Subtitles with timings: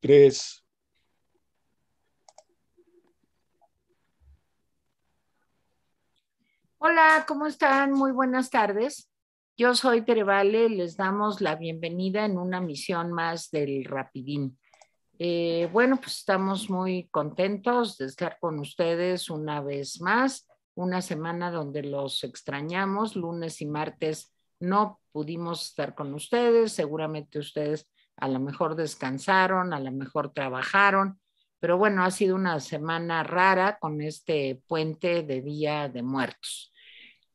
[0.00, 0.64] tres.
[6.78, 7.92] Hola, ¿cómo están?
[7.92, 9.10] Muy buenas tardes.
[9.56, 14.58] Yo soy Terevale, les damos la bienvenida en una misión más del Rapidín.
[15.18, 21.50] Eh, bueno, pues estamos muy contentos de estar con ustedes una vez más, una semana
[21.50, 27.86] donde los extrañamos, lunes y martes no pudimos estar con ustedes, seguramente ustedes
[28.20, 31.20] a lo mejor descansaron, a lo mejor trabajaron,
[31.58, 36.72] pero bueno, ha sido una semana rara con este puente de Día de Muertos.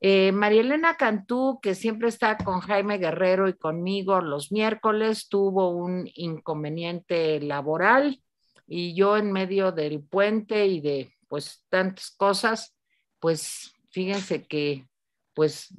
[0.02, 5.70] Eh, María Elena Cantú, que siempre está con Jaime Guerrero y conmigo los miércoles, tuvo
[5.70, 8.22] un inconveniente laboral
[8.68, 12.76] y yo en medio del puente y de pues tantas cosas,
[13.20, 14.88] pues fíjense que
[15.34, 15.74] pues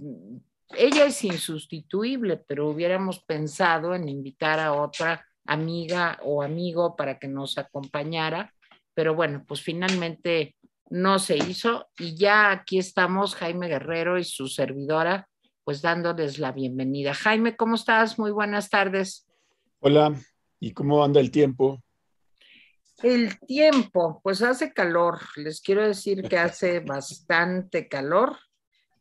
[0.70, 7.28] ella es insustituible, pero hubiéramos pensado en invitar a otra amiga o amigo para que
[7.28, 8.52] nos acompañara,
[8.94, 10.56] pero bueno, pues finalmente
[10.88, 15.28] no se hizo y ya aquí estamos Jaime Guerrero y su servidora,
[15.64, 17.14] pues dándoles la bienvenida.
[17.14, 18.18] Jaime, ¿cómo estás?
[18.18, 19.26] Muy buenas tardes.
[19.80, 20.14] Hola,
[20.60, 21.82] ¿y cómo anda el tiempo?
[23.02, 25.20] El tiempo, pues hace calor.
[25.36, 28.38] Les quiero decir que hace bastante calor.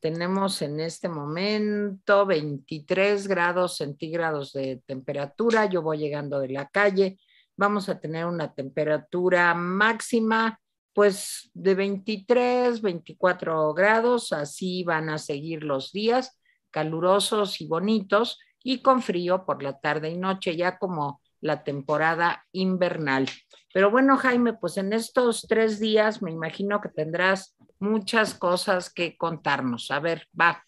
[0.06, 5.66] Tenemos en este momento 23 grados centígrados de temperatura.
[5.66, 7.18] Yo voy llegando de la calle.
[7.58, 10.60] Vamos a tener una temperatura máxima,
[10.94, 14.32] pues de 23, 24 grados.
[14.32, 16.40] Así van a seguir los días
[16.70, 22.46] calurosos y bonitos y con frío por la tarde y noche, ya como la temporada
[22.52, 23.28] invernal.
[23.74, 29.18] Pero bueno, Jaime, pues en estos tres días me imagino que tendrás muchas cosas que
[29.18, 29.92] contarnos.
[29.92, 30.64] A ver, va.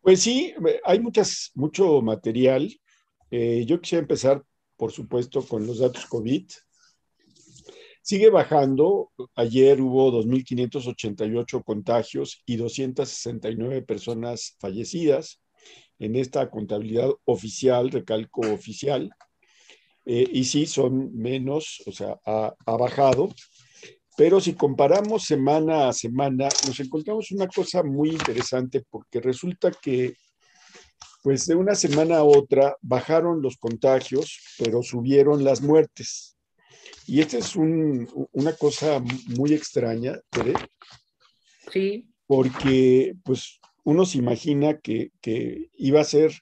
[0.00, 0.54] Pues sí,
[0.84, 2.70] hay muchas, mucho material.
[3.30, 4.42] Eh, yo quisiera empezar,
[4.76, 6.46] por supuesto, con los datos COVID.
[8.02, 9.12] Sigue bajando.
[9.34, 15.40] Ayer hubo 2.588 contagios y 269 personas fallecidas
[15.98, 19.10] en esta contabilidad oficial, recalco oficial.
[20.04, 23.30] Eh, y sí, son menos, o sea, ha bajado.
[24.16, 30.14] Pero si comparamos semana a semana, nos encontramos una cosa muy interesante porque resulta que,
[31.22, 36.36] pues de una semana a otra, bajaron los contagios, pero subieron las muertes.
[37.06, 39.02] Y esta es una cosa
[39.36, 40.54] muy extraña, Tere.
[41.72, 42.08] Sí.
[42.26, 46.32] Porque, pues, uno se imagina que, que iba a ser,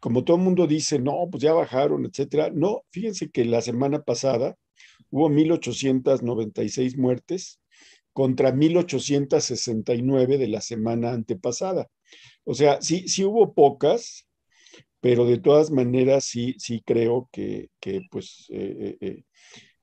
[0.00, 2.50] como todo el mundo dice, no, pues ya bajaron, etcétera.
[2.52, 4.56] No, fíjense que la semana pasada
[5.14, 7.60] hubo 1.896 muertes
[8.12, 11.88] contra 1.869 de la semana antepasada.
[12.42, 14.26] O sea, sí, sí hubo pocas,
[15.00, 19.22] pero de todas maneras sí, sí creo que, que pues eh, eh, eh,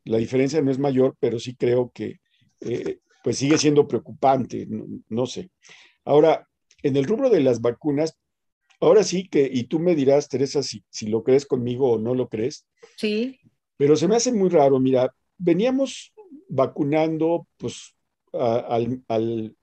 [0.03, 2.19] la diferencia no es mayor, pero sí creo que
[3.23, 5.49] pues sigue siendo preocupante, no, no, sé.
[6.03, 6.45] Ahora,
[6.83, 8.17] en el rubro de las vacunas,
[8.81, 12.15] ahora sí que, y tú me dirás, Teresa, si, si lo crees conmigo o no
[12.15, 12.67] lo crees.
[12.97, 13.39] Sí.
[13.77, 16.13] Pero se me hace muy raro, mira, veníamos
[16.47, 17.95] vacunando, pues,
[18.33, 19.55] al, al,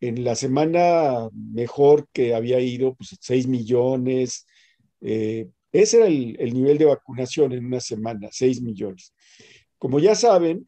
[0.00, 4.46] en la semana mejor que había ido, pues, 6 millones.
[5.00, 9.12] Eh, ese era el, el, nivel de vacunación en una semana, 6 millones.
[9.78, 10.66] Como ya saben,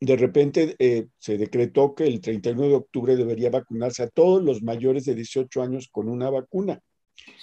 [0.00, 4.62] de repente eh, se decretó que el 31 de octubre debería vacunarse a todos los
[4.62, 6.80] mayores de 18 años con una vacuna.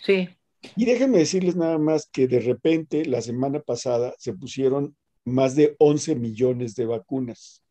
[0.03, 0.27] Sí.
[0.75, 5.75] Y déjenme decirles nada más que de repente la semana pasada se pusieron más de
[5.79, 7.63] 11 millones de vacunas.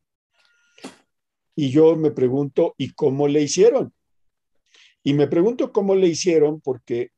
[1.54, 3.92] Y yo me pregunto, ¿y cómo le hicieron?
[5.02, 7.10] Y me pregunto cómo le hicieron porque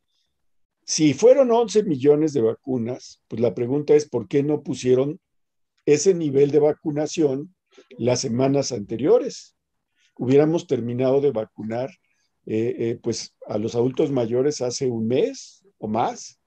[0.85, 5.21] si fueron 11 millones de vacunas, pues la pregunta es, ¿por qué no pusieron
[5.87, 7.55] ese nivel de vacunación
[7.99, 9.57] las semanas anteriores?
[10.17, 11.91] Hubiéramos terminado de vacunar
[12.47, 16.41] eh, eh, pues a los adultos mayores hace un mes o más.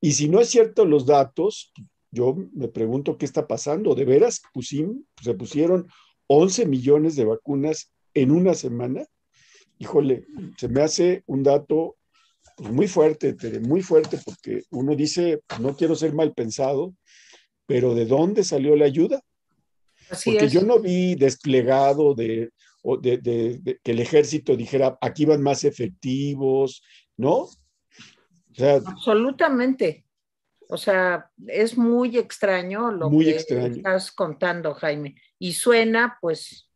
[0.00, 1.72] Y si no es cierto los datos,
[2.10, 3.94] yo me pregunto qué está pasando.
[3.94, 5.86] ¿De veras pusim, se pusieron
[6.28, 9.04] 11 millones de vacunas en una semana?
[9.78, 10.26] Híjole,
[10.56, 11.96] se me hace un dato
[12.56, 16.94] pues, muy fuerte, muy fuerte, porque uno dice, no quiero ser mal pensado,
[17.66, 19.20] pero ¿de dónde salió la ayuda?
[20.08, 20.52] Así porque es.
[20.52, 22.50] yo no vi desplegado de,
[23.02, 26.82] de, de, de, que el ejército dijera, aquí van más efectivos,
[27.16, 27.40] ¿no?
[27.40, 27.50] O
[28.54, 30.05] sea, Absolutamente.
[30.68, 33.76] O sea, es muy extraño lo muy que extraño.
[33.76, 35.16] estás contando, Jaime.
[35.38, 36.70] Y suena, pues,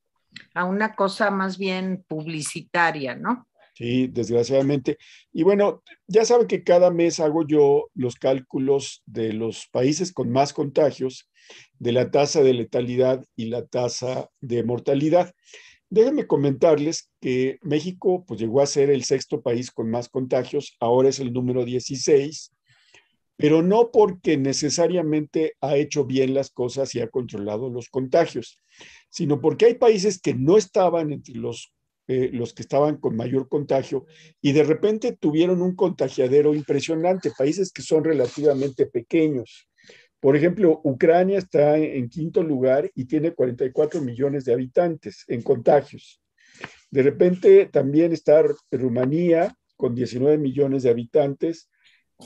[0.54, 3.48] a una cosa más bien publicitaria, ¿no?
[3.74, 4.98] Sí, desgraciadamente.
[5.32, 10.30] Y bueno, ya saben que cada mes hago yo los cálculos de los países con
[10.30, 11.30] más contagios,
[11.78, 15.32] de la tasa de letalidad y la tasa de mortalidad.
[15.88, 21.08] Déjenme comentarles que México pues, llegó a ser el sexto país con más contagios, ahora
[21.08, 22.52] es el número 16,
[23.40, 28.62] pero no porque necesariamente ha hecho bien las cosas y ha controlado los contagios,
[29.08, 31.72] sino porque hay países que no estaban entre los
[32.12, 34.04] eh, los que estaban con mayor contagio
[34.42, 39.68] y de repente tuvieron un contagiadero impresionante, países que son relativamente pequeños.
[40.18, 46.20] Por ejemplo, Ucrania está en quinto lugar y tiene 44 millones de habitantes en contagios.
[46.90, 48.42] De repente también está
[48.72, 51.69] Rumanía con 19 millones de habitantes,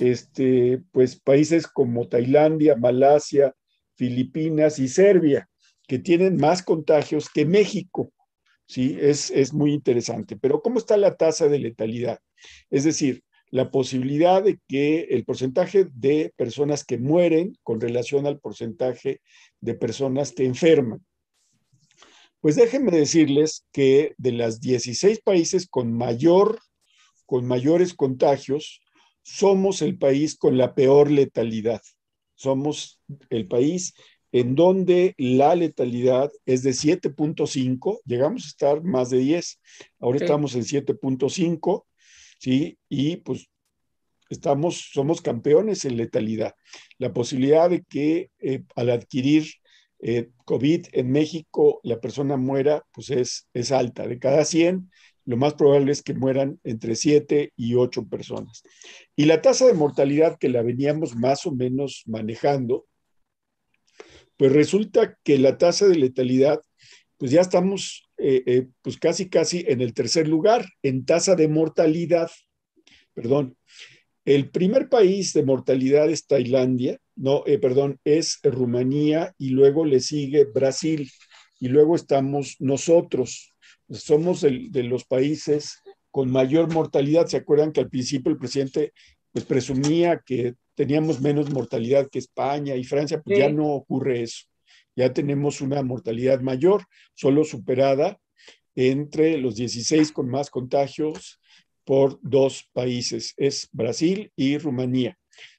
[0.00, 3.54] este, pues países como Tailandia, Malasia,
[3.94, 5.48] Filipinas y Serbia,
[5.86, 8.12] que tienen más contagios que México.
[8.66, 8.96] ¿sí?
[9.00, 10.36] Es, es muy interesante.
[10.36, 12.18] Pero ¿cómo está la tasa de letalidad?
[12.70, 18.40] Es decir, la posibilidad de que el porcentaje de personas que mueren con relación al
[18.40, 19.20] porcentaje
[19.60, 21.04] de personas que enferman.
[22.40, 26.58] Pues déjenme decirles que de las 16 países con mayor
[27.26, 28.80] con mayores contagios,
[29.24, 31.82] somos el país con la peor letalidad.
[32.34, 33.00] Somos
[33.30, 33.94] el país
[34.32, 39.60] en donde la letalidad es de 7.5, llegamos a estar más de 10,
[40.00, 41.84] ahora estamos en 7.5,
[42.40, 42.76] ¿sí?
[42.88, 43.48] Y pues
[44.28, 46.54] estamos, somos campeones en letalidad.
[46.98, 49.46] La posibilidad de que eh, al adquirir
[50.00, 54.06] eh, COVID en México la persona muera, pues es, es alta.
[54.08, 54.90] De cada 100,
[55.26, 58.62] lo más probable es que mueran entre 7 y 8 personas.
[59.16, 62.86] Y la tasa de mortalidad que la veníamos más o menos manejando,
[64.36, 66.60] pues resulta que la tasa de letalidad,
[67.16, 71.48] pues ya estamos eh, eh, pues casi casi en el tercer lugar en tasa de
[71.48, 72.30] mortalidad.
[73.14, 73.56] Perdón.
[74.24, 80.00] El primer país de mortalidad es Tailandia, no, eh, perdón, es Rumanía y luego le
[80.00, 81.10] sigue Brasil
[81.60, 83.53] y luego estamos nosotros.
[83.90, 87.26] Somos de los países con mayor mortalidad.
[87.26, 88.92] ¿Se acuerdan que al principio el presidente
[89.32, 94.44] pues presumía que teníamos menos mortalidad que España y Francia, pues ya no ocurre eso.
[94.96, 96.84] Ya tenemos una mortalidad mayor,
[97.14, 98.20] solo superada
[98.76, 101.40] entre los 16 con más contagios
[101.84, 105.18] por dos países, es Brasil y Rumanía.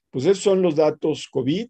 [0.09, 1.67] Pues esos son los datos COVID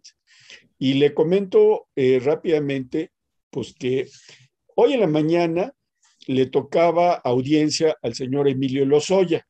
[0.78, 3.12] y le comento eh, rápidamente,
[3.50, 4.07] pues que
[4.75, 5.74] hoy en la mañana
[6.27, 9.45] le tocaba audiencia al señor Emilio Lozoya.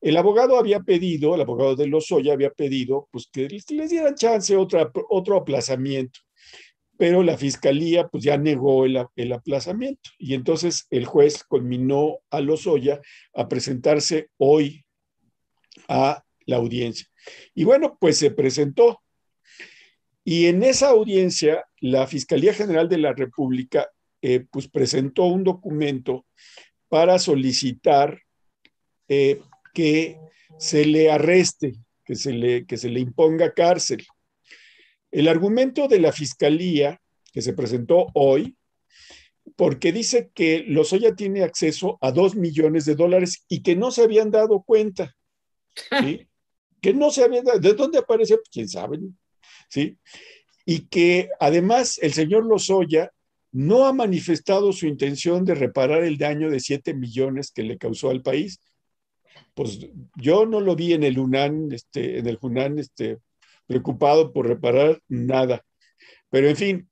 [0.00, 4.56] El abogado había pedido, el abogado de Lozoya había pedido, pues que les, dieran chance
[4.56, 6.20] otro aplazamiento,
[6.96, 12.40] pero la fiscalía pues ya negó el, el aplazamiento y entonces el juez conminó a
[12.40, 13.00] Lozoya
[13.34, 14.84] a presentarse hoy
[15.88, 17.06] a la audiencia.
[17.54, 19.00] Y bueno, pues se presentó.
[20.24, 23.88] Y en esa audiencia, la Fiscalía General de la República
[24.22, 26.26] eh, pues presentó un documento
[26.88, 28.20] para solicitar
[29.08, 29.40] eh,
[29.72, 30.18] que
[30.58, 31.74] se le arreste,
[32.04, 34.06] que se le, que se le imponga cárcel.
[35.10, 37.00] El argumento de la fiscalía
[37.32, 38.56] que se presentó hoy,
[39.56, 44.02] porque dice que Lozoya tiene acceso a dos millones de dólares y que no se
[44.02, 45.14] habían dado cuenta.
[46.80, 48.36] que no se habían dado, ¿de dónde aparece?
[48.36, 48.98] Pues, quién sabe,
[49.68, 49.96] ¿sí?
[50.64, 53.12] Y que además el señor Lozoya
[53.52, 58.10] no ha manifestado su intención de reparar el daño de 7 millones que le causó
[58.10, 58.60] al país
[59.54, 59.80] pues
[60.16, 63.18] yo no lo vi en el UNAN, este, en el UNAN, este,
[63.66, 65.64] preocupado por reparar nada.
[66.30, 66.90] Pero en fin,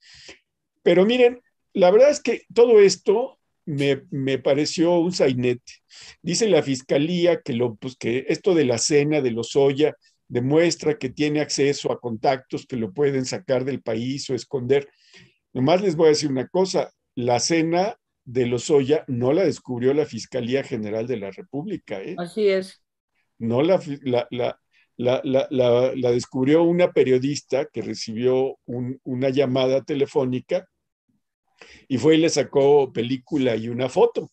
[0.83, 1.41] pero miren,
[1.73, 5.75] la verdad es que todo esto me, me, pareció un sainete.
[6.23, 9.95] Dice la fiscalía que, lo, pues que esto de la cena de los Oya
[10.29, 14.89] demuestra que tiene acceso a contactos que lo pueden sacar del país o esconder.
[15.57, 20.05] Nomás les voy a decir una cosa, la cena de Lozoya no la descubrió la
[20.05, 22.03] Fiscalía General de la República.
[22.03, 22.15] ¿eh?
[22.19, 22.83] Así es.
[23.39, 24.59] No la, la,
[24.99, 30.69] la, descubrió una periodista que recibió una llamada telefónica
[31.89, 34.31] y fue y le sacó película y una foto.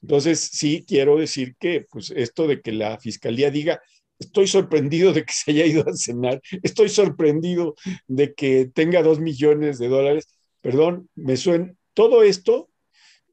[0.00, 3.82] Entonces, sí quiero decir que pues, esto de que la Fiscalía diga,
[4.18, 7.74] estoy sorprendido de que se haya ido a cenar, estoy sorprendido
[8.06, 10.26] de que tenga dos millones de dólares,
[10.60, 12.68] perdón, me suena, todo esto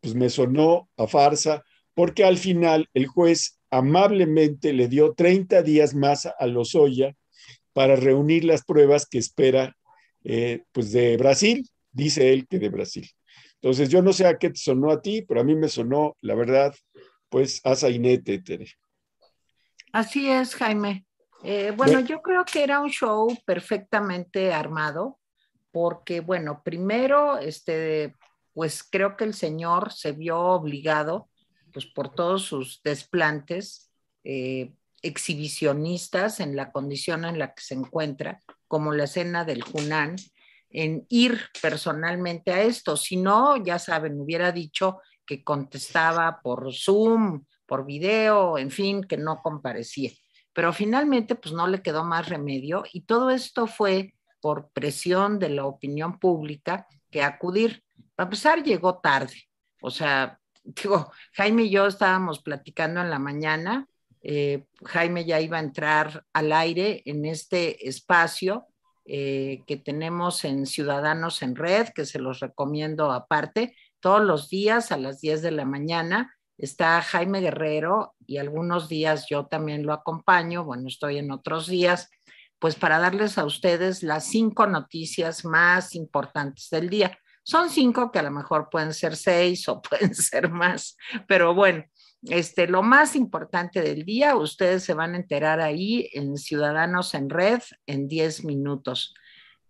[0.02, 1.64] pues me sonó a farsa,
[1.94, 7.16] porque al final el juez amablemente le dio 30 días más a Lozoya
[7.72, 9.76] para reunir las pruebas que espera
[10.26, 13.10] eh, pues de Brasil, dice él que de Brasil.
[13.56, 16.18] Entonces yo no sé a qué te sonó a ti, pero a mí me sonó,
[16.22, 16.76] la verdad,
[17.30, 18.68] pues a sainete, Tere.
[19.94, 21.06] Así es, Jaime.
[21.44, 25.20] Eh, bueno, yo creo que era un show perfectamente armado,
[25.72, 28.16] porque, bueno, primero, este,
[28.54, 31.30] pues creo que el señor se vio obligado,
[31.72, 33.92] pues por todos sus desplantes
[34.24, 34.74] eh,
[35.04, 40.16] exhibicionistas en la condición en la que se encuentra, como la escena del Junán,
[40.72, 42.98] en ir personalmente a esto.
[42.98, 47.44] Si no, ya saben, hubiera dicho que contestaba por Zoom,
[47.74, 50.12] por video, en fin, que no comparecía.
[50.54, 55.50] Pero finalmente, pues no le quedó más remedio y todo esto fue por presión de
[55.50, 57.84] la opinión pública que acudir.
[58.14, 59.50] Para empezar, llegó tarde.
[59.82, 63.88] O sea, digo, Jaime y yo estábamos platicando en la mañana.
[64.22, 68.68] Eh, Jaime ya iba a entrar al aire en este espacio
[69.04, 74.92] eh, que tenemos en Ciudadanos en Red, que se los recomiendo aparte, todos los días
[74.92, 76.38] a las 10 de la mañana.
[76.64, 82.10] Está Jaime Guerrero y algunos días yo también lo acompaño, bueno, estoy en otros días,
[82.58, 87.20] pues para darles a ustedes las cinco noticias más importantes del día.
[87.44, 90.96] Son cinco que a lo mejor pueden ser seis o pueden ser más,
[91.28, 91.84] pero bueno,
[92.22, 97.30] este, lo más importante del día, ustedes se van a enterar ahí en Ciudadanos en
[97.30, 99.14] Red en 10 minutos.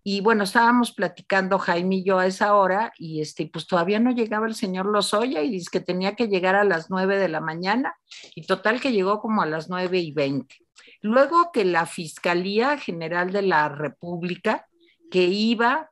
[0.06, 4.12] Y bueno, estábamos platicando Jaime y yo a esa hora y este, pues todavía no
[4.12, 7.40] llegaba el señor Lozoya y dice que tenía que llegar a las 9 de la
[7.40, 7.96] mañana
[8.36, 10.56] y total que llegó como a las 9 y 20.
[11.02, 14.68] Luego que la Fiscalía General de la República,
[15.10, 15.90] que iba,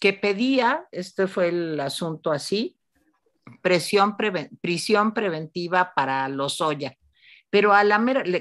[0.00, 2.78] que pedía, este fue el asunto así,
[3.60, 4.16] prisión
[5.14, 6.96] preventiva para Lozoya.
[7.52, 8.00] Pero a la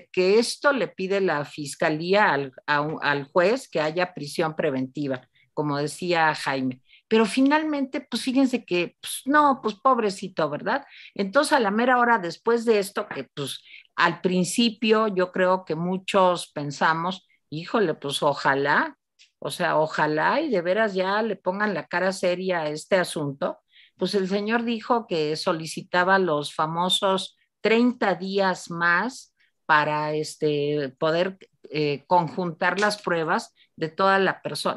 [0.10, 6.34] que esto le pide la fiscalía al, al juez que haya prisión preventiva, como decía
[6.34, 6.82] Jaime.
[7.10, 10.86] Pero finalmente, pues fíjense que, pues no, pues pobrecito, ¿verdad?
[11.14, 13.60] Entonces a la mera hora después de esto, que pues
[13.98, 18.96] al principio yo creo que muchos pensamos, híjole, pues ojalá,
[19.40, 23.60] o sea, ojalá y de veras ya le pongan la cara seria a este asunto,
[23.98, 29.34] pues el señor dijo que solicitaba los famosos 30 días más
[29.66, 31.38] para este, poder
[31.70, 34.22] eh, conjuntar las pruebas de todas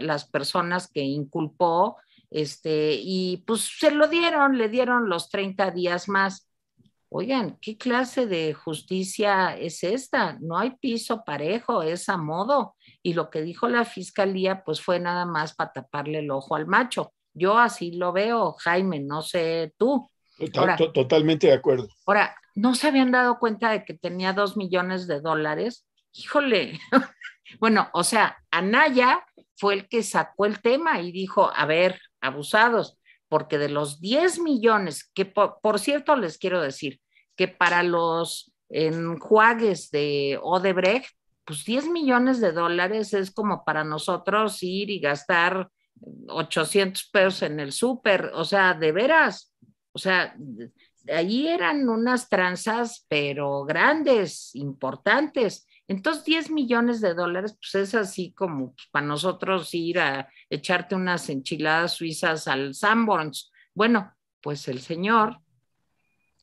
[0.01, 1.97] las personas que inculpó,
[2.31, 6.49] este, y pues se lo dieron, le dieron los 30 días más.
[7.09, 10.37] Oigan, ¿qué clase de justicia es esta?
[10.41, 12.75] No hay piso parejo, es a modo.
[13.05, 16.67] Y lo que dijo la fiscalía, pues fue nada más para taparle el ojo al
[16.67, 17.13] macho.
[17.33, 20.11] Yo así lo veo, Jaime, no sé tú.
[20.93, 21.87] Totalmente de acuerdo.
[22.05, 25.87] Ahora, ¿no se habían dado cuenta de que tenía dos millones de dólares?
[26.13, 26.79] Híjole.
[27.61, 29.25] bueno, o sea, Anaya
[29.57, 34.41] fue el que sacó el tema y dijo, a ver, abusados, porque de los 10
[34.41, 37.01] millones, que por, cierto les quiero decir,
[37.37, 41.11] que para los enjuagues de Odebrecht,
[41.45, 45.69] pues 10 millones de dólares es como para nosotros ir y gastar
[46.29, 49.53] 800 pesos en el súper, o sea, de veras,
[49.93, 50.37] o sea,
[51.13, 55.67] allí eran unas tranzas, pero grandes, importantes.
[55.87, 61.29] Entonces, 10 millones de dólares, pues es así como para nosotros ir a echarte unas
[61.29, 63.53] enchiladas suizas al Sanborns.
[63.75, 65.41] Bueno, pues el señor,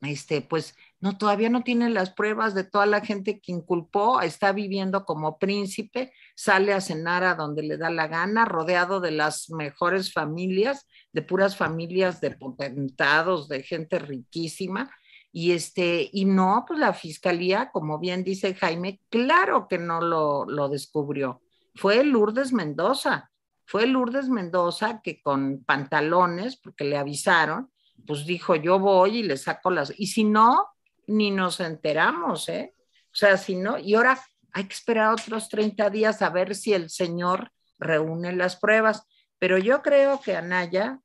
[0.01, 4.51] este, pues no, todavía no tiene las pruebas de toda la gente que inculpó, está
[4.51, 9.49] viviendo como príncipe, sale a cenar a donde le da la gana, rodeado de las
[9.49, 14.89] mejores familias, de puras familias de potentados, de gente riquísima.
[15.31, 20.45] Y este, y no, pues la fiscalía, como bien dice Jaime, claro que no lo,
[20.45, 21.41] lo descubrió.
[21.75, 23.31] Fue Lourdes Mendoza,
[23.65, 27.71] fue Lourdes Mendoza que con pantalones, porque le avisaron,
[28.05, 30.67] pues dijo, yo voy y le saco las, y si no,
[31.07, 32.73] ni nos enteramos, ¿eh?
[33.05, 34.19] O sea, si no, y ahora
[34.53, 39.07] hay que esperar otros 30 días a ver si el señor reúne las pruebas.
[39.41, 41.01] Pero yo creo que Anaya,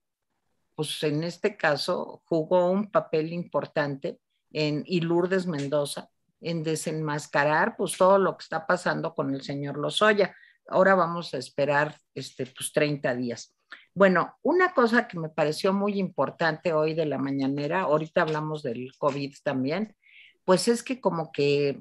[0.75, 4.21] pues en este caso, jugó un papel importante
[4.52, 6.11] en, y Lourdes Mendoza
[6.43, 10.37] en desenmascarar pues todo lo que está pasando con el señor Lozoya.
[10.69, 13.57] Ahora vamos a esperar este, pues 30 días.
[13.95, 18.93] Bueno, una cosa que me pareció muy importante hoy de la mañanera, ahorita hablamos del
[18.99, 19.97] COVID también,
[20.45, 21.81] pues es que como que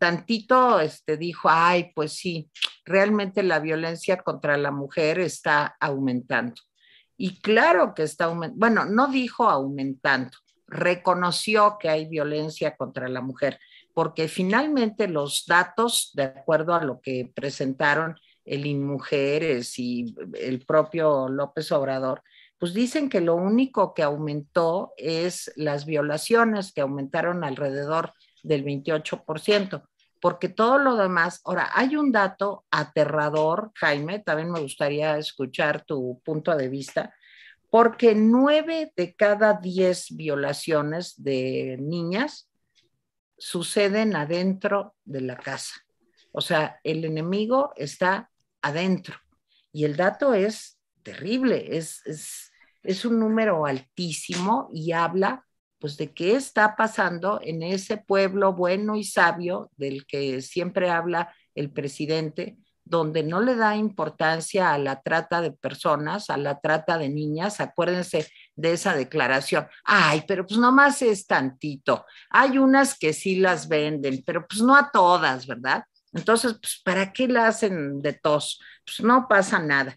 [0.00, 2.50] tantito este, dijo, ay, pues sí,
[2.86, 6.54] realmente la violencia contra la mujer está aumentando.
[7.18, 10.30] Y claro que está aumentando, bueno, no dijo aumentando,
[10.66, 13.60] reconoció que hay violencia contra la mujer,
[13.92, 21.28] porque finalmente los datos, de acuerdo a lo que presentaron el INMUJERES y el propio
[21.28, 22.22] López Obrador,
[22.58, 29.82] pues dicen que lo único que aumentó es las violaciones, que aumentaron alrededor del 28%,
[30.20, 36.20] porque todo lo demás, ahora hay un dato aterrador, Jaime, también me gustaría escuchar tu
[36.24, 37.14] punto de vista,
[37.70, 42.48] porque nueve de cada diez violaciones de niñas
[43.38, 45.74] suceden adentro de la casa.
[46.32, 48.30] O sea, el enemigo está
[48.60, 49.16] adentro
[49.72, 55.46] y el dato es terrible, es, es, es un número altísimo y habla
[55.80, 61.34] pues de qué está pasando en ese pueblo bueno y sabio del que siempre habla
[61.54, 66.98] el presidente, donde no le da importancia a la trata de personas, a la trata
[66.98, 67.60] de niñas.
[67.60, 69.66] Acuérdense de esa declaración.
[69.84, 72.04] Ay, pero pues nomás es tantito.
[72.30, 75.84] Hay unas que sí las venden, pero pues no a todas, ¿verdad?
[76.12, 78.60] Entonces, pues, ¿para qué la hacen de tos?
[78.84, 79.96] Pues no pasa nada.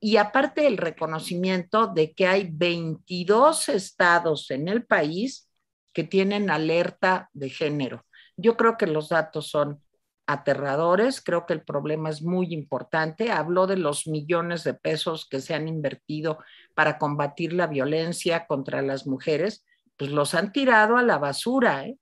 [0.00, 5.48] Y aparte el reconocimiento de que hay 22 estados en el país
[5.92, 8.04] que tienen alerta de género.
[8.36, 9.82] Yo creo que los datos son
[10.28, 13.32] aterradores, creo que el problema es muy importante.
[13.32, 16.38] Habló de los millones de pesos que se han invertido
[16.74, 19.64] para combatir la violencia contra las mujeres,
[19.96, 21.86] pues los han tirado a la basura.
[21.86, 21.98] ¿eh?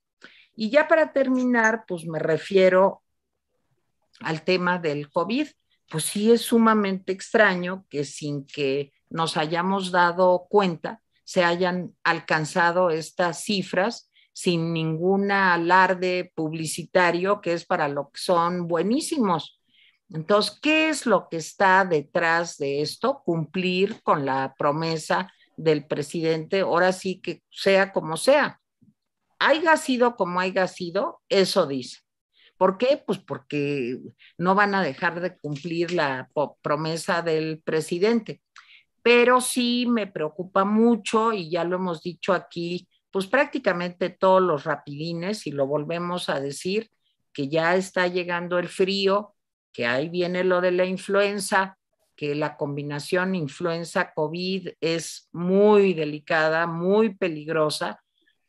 [0.55, 3.03] Y ya para terminar, pues me refiero
[4.21, 5.47] al tema del COVID
[5.89, 12.91] pues sí es sumamente extraño que sin que nos hayamos dado cuenta se hayan alcanzado
[12.91, 19.61] estas cifras sin ningún alarde publicitario, que es para lo que son buenísimos.
[20.11, 23.23] Entonces, ¿qué es lo que está detrás de esto?
[23.25, 28.61] Cumplir con la promesa del presidente, ahora sí que sea como sea.
[29.39, 32.06] Haya sido como haya sido, eso dice.
[32.57, 33.03] ¿Por qué?
[33.05, 33.99] Pues porque
[34.39, 36.31] no van a dejar de cumplir la
[36.63, 38.41] promesa del presidente.
[39.03, 44.65] Pero sí me preocupa mucho y ya lo hemos dicho aquí, pues prácticamente todos los
[44.65, 46.91] rapidines y lo volvemos a decir,
[47.33, 49.35] que ya está llegando el frío,
[49.73, 51.79] que ahí viene lo de la influenza,
[52.17, 58.03] que la combinación influenza-COVID es muy delicada, muy peligrosa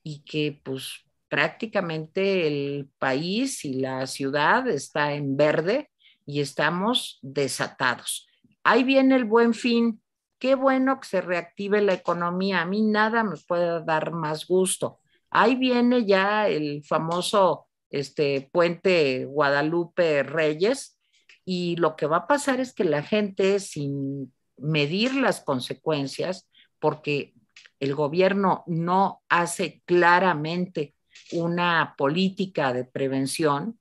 [0.03, 5.89] y que pues prácticamente el país y la ciudad está en verde
[6.25, 8.27] y estamos desatados.
[8.63, 10.01] Ahí viene el buen fin.
[10.39, 12.61] Qué bueno que se reactive la economía.
[12.61, 14.99] A mí nada me puede dar más gusto.
[15.29, 20.99] Ahí viene ya el famoso este, puente Guadalupe Reyes
[21.45, 27.33] y lo que va a pasar es que la gente sin medir las consecuencias, porque
[27.79, 30.93] el gobierno no hace claramente
[31.31, 33.79] una política de prevención,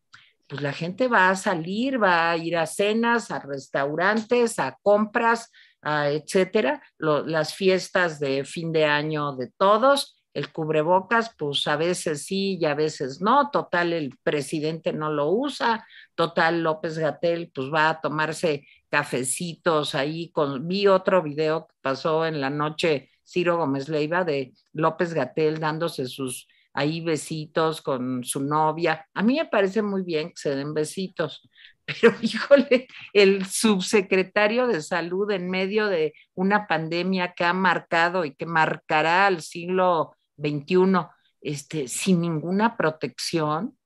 [0.49, 5.51] pues la gente va a salir, va a ir a cenas, a restaurantes, a compras,
[5.83, 12.59] etcétera, las fiestas de fin de año de todos, el cubrebocas, pues a veces sí
[12.61, 17.89] y a veces no, total el presidente no lo usa, total López Gatel pues va
[17.89, 23.89] a tomarse cafecitos ahí con, vi otro video que pasó en la noche Ciro Gómez
[23.89, 26.47] Leiva de López Gatel dándose sus
[26.77, 29.07] ahí besitos con su novia.
[29.15, 31.49] A mí me parece muy bien que se den besitos,
[31.87, 38.35] pero híjole, el subsecretario de salud en medio de una pandemia que ha marcado y
[38.35, 41.07] que marcará al siglo XXI,
[41.41, 43.77] este, sin ninguna protección,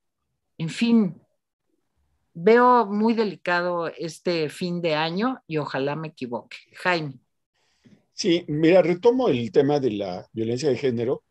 [0.59, 1.23] en fin,
[2.35, 6.57] veo muy delicado este fin de año y ojalá me equivoque.
[6.75, 7.21] Jaime.
[8.13, 11.23] Sí, mira, retomo el tema de la violencia de género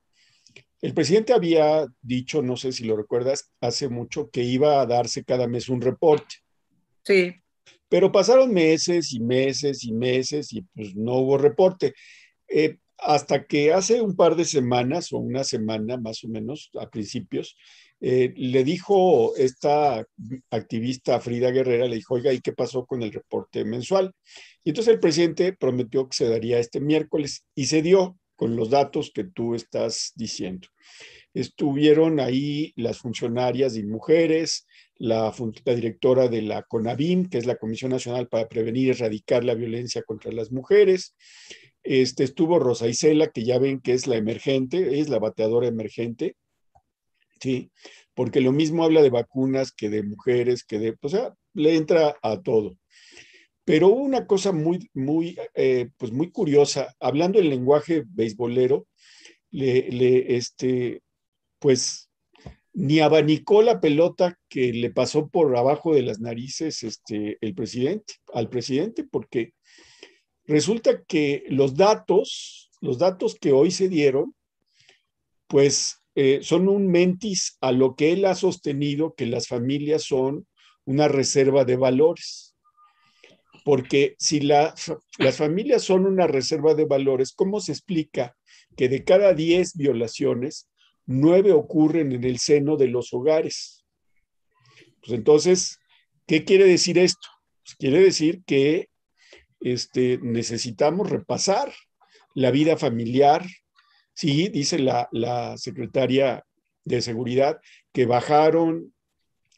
[0.82, 5.24] el presidente había dicho, no sé si lo recuerdas, hace mucho que iba a darse
[5.24, 6.36] cada mes un reporte.
[7.04, 7.34] Sí.
[7.90, 11.94] Pero pasaron meses y meses y meses y pues no hubo reporte.
[12.48, 16.90] Eh, hasta que hace un par de semanas o una semana más o menos a
[16.90, 17.56] principios,
[18.02, 20.06] eh, le dijo esta
[20.52, 24.14] activista Frida Guerrera, le dijo, oiga, ¿y qué pasó con el reporte mensual?
[24.64, 28.70] Y entonces el presidente prometió que se daría este miércoles y se dio con los
[28.70, 30.70] datos que tú estás diciendo.
[31.34, 37.92] Estuvieron ahí las funcionarias y mujeres, la, directora de la CONAVIM, que es la Comisión
[37.92, 41.18] Nacional para Prevenir y Erradicar la Violencia contra las Mujeres.
[41.84, 46.38] Este, estuvo Rosa Isela, que ya ven que es la emergente, es la bateadora emergente,
[47.42, 47.72] ¿sí?
[48.14, 52.16] Porque lo mismo habla de vacunas que de mujeres, que de, o sea, le entra
[52.22, 52.78] a todo.
[53.70, 58.88] Pero una cosa muy, muy, eh, pues muy curiosa, hablando el lenguaje beisbolero,
[59.52, 61.04] le, este,
[61.60, 62.10] pues
[62.74, 68.16] ni abanicó la pelota que le pasó por abajo de las narices este, el presidente,
[68.34, 69.54] al presidente, porque
[70.46, 74.34] resulta que los datos, los datos que hoy se dieron,
[75.46, 80.48] pues eh, son un mentis a lo que él ha sostenido que las familias son
[80.86, 82.49] una reserva de valores.
[83.70, 84.90] Porque si las
[85.38, 88.36] familias son una reserva de valores, ¿cómo se explica
[88.76, 90.72] que de cada 10 violaciones,
[91.06, 93.86] nueve ocurren en el seno de los hogares?
[95.02, 95.78] Pues entonces,
[96.26, 97.28] ¿qué quiere decir esto?
[97.64, 98.90] Pues quiere decir que
[99.60, 101.72] este, necesitamos repasar
[102.34, 103.46] la vida familiar.
[104.16, 106.44] Sí, dice la, la secretaria
[106.86, 107.60] de Seguridad
[107.94, 108.96] que bajaron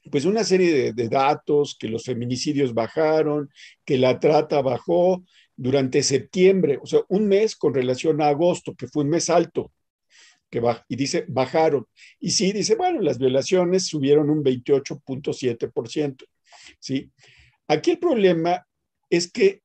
[0.09, 3.49] pues una serie de, datos, que los feminicidios bajaron,
[3.85, 5.23] que la trata bajó
[5.55, 9.71] durante septiembre, o sea, un mes con relación a agosto, que fue un mes alto,
[10.49, 11.85] que y dice, bajaron.
[12.19, 16.25] Y sí, dice, bueno, las violaciones subieron un 28.7%,
[16.79, 17.11] ¿sí?
[17.67, 18.65] Aquí el problema
[19.09, 19.61] es que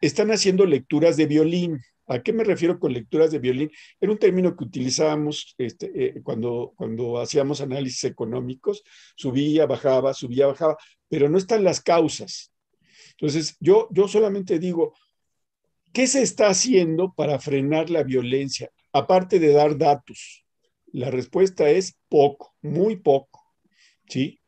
[0.00, 3.70] están haciendo lecturas de violín, ¿A qué me refiero con lecturas de violín?
[4.00, 8.82] Era un término que utilizábamos este, eh, cuando, cuando hacíamos análisis económicos,
[9.14, 10.76] subía, bajaba, subía, bajaba,
[11.08, 12.50] pero no están las causas.
[13.10, 14.94] Entonces, yo, yo solamente digo,
[15.92, 18.70] ¿qué se está haciendo para frenar la violencia?
[18.92, 20.46] Aparte de dar datos.
[20.92, 23.44] La respuesta es poco, muy poco,
[24.08, 24.40] ¿sí?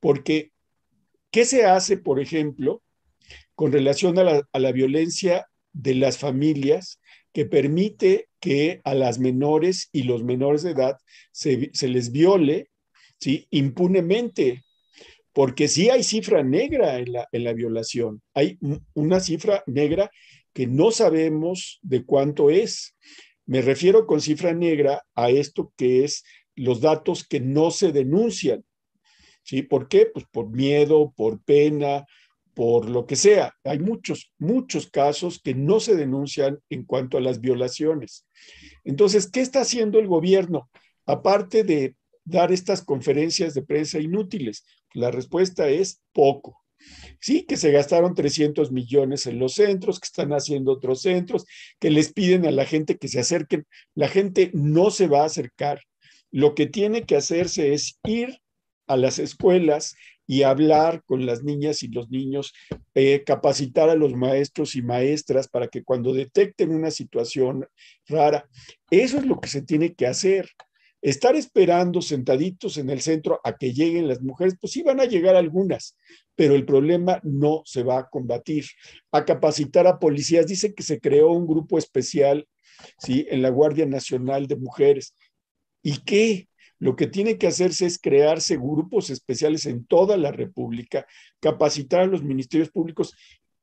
[0.00, 0.52] Porque,
[1.30, 2.82] ¿qué se hace, por ejemplo,
[3.54, 7.00] con relación a la, a la violencia de las familias
[7.36, 10.96] que permite que a las menores y los menores de edad
[11.32, 12.70] se, les viole
[13.50, 14.64] impunemente,
[15.34, 18.56] porque sí hay cifra negra en la, en la violación, hay
[18.94, 20.10] una cifra negra
[20.54, 22.96] que no sabemos de cuánto es.
[23.44, 28.64] Me refiero con cifra negra a esto que es los datos que no se denuncian.
[29.42, 29.60] ¿Sí?
[29.60, 30.06] ¿Por qué?
[30.06, 32.06] Pues por miedo, por pena,
[32.56, 33.54] por lo que sea.
[33.64, 38.26] Hay muchos, muchos casos que no se denuncian en cuanto a las violaciones.
[38.82, 40.70] Entonces, ¿qué está haciendo el gobierno?
[41.04, 44.64] Aparte de dar estas conferencias de prensa inútiles,
[44.94, 46.64] la respuesta es poco.
[47.20, 51.44] Sí, que se gastaron 300 millones en los centros, que están haciendo otros centros,
[51.78, 53.66] que les piden a la gente que se acerquen.
[53.94, 55.82] La gente no se va a acercar.
[56.30, 58.38] Lo que tiene que hacerse es ir
[58.86, 59.94] a las escuelas
[60.26, 62.52] y hablar con las niñas y los niños,
[62.94, 67.66] eh, capacitar a los maestros y maestras para que cuando detecten una situación
[68.08, 68.48] rara,
[68.90, 70.48] eso es lo que se tiene que hacer.
[71.02, 75.04] Estar esperando sentaditos en el centro a que lleguen las mujeres, pues sí van a
[75.04, 75.96] llegar algunas,
[76.34, 78.64] pero el problema no se va a combatir.
[79.12, 82.48] A capacitar a policías, dice que se creó un grupo especial,
[82.98, 83.26] ¿sí?
[83.30, 85.14] En la Guardia Nacional de Mujeres.
[85.82, 86.48] ¿Y qué?
[86.78, 91.06] Lo que tiene que hacerse es crearse grupos especiales en toda la República,
[91.40, 93.14] capacitar a los ministerios públicos.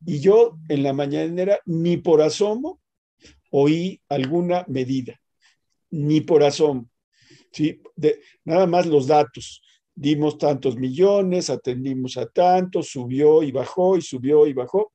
[0.05, 2.81] Y yo en la mañanera ni por asomo
[3.51, 5.19] oí alguna medida,
[5.91, 6.89] ni por asomo.
[7.51, 7.79] ¿sí?
[8.43, 9.61] nada más los datos.
[9.95, 14.91] Dimos tantos millones, atendimos a tantos, subió y bajó y subió y bajó.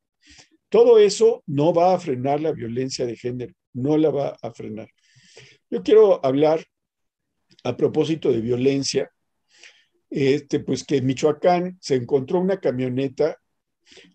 [0.68, 4.88] Todo eso no va a frenar la violencia de género, no la va a frenar.
[5.70, 6.64] Yo quiero hablar
[7.64, 9.10] a propósito de violencia,
[10.10, 13.38] este, pues que en Michoacán se encontró una camioneta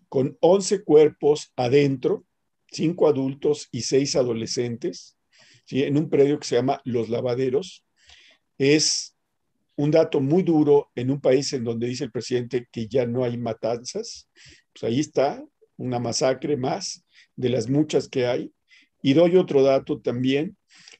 [0.08, 2.24] con 11 cuerpos adentro,
[2.70, 5.16] cinco adultos y seis adolescentes,
[5.64, 5.82] ¿sí?
[5.82, 7.84] en un predio que se llama Los Lavaderos.
[8.58, 9.16] Es
[9.76, 13.24] un dato muy duro en un país en donde dice el presidente que ya no
[13.24, 14.28] hay matanzas.
[14.72, 15.44] Pues ahí está,
[15.76, 17.04] una masacre más
[17.36, 18.52] de las muchas que hay.
[19.02, 20.56] Y doy otro dato también.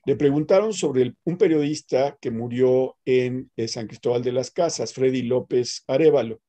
[0.06, 5.22] Le preguntaron sobre un periodista que murió en eh, San Cristóbal de las Casas, Freddy
[5.22, 6.40] López Arevalo,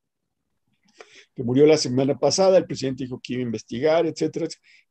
[1.34, 2.58] que murió la semana pasada.
[2.58, 4.48] El presidente dijo que iba a investigar, etcétera.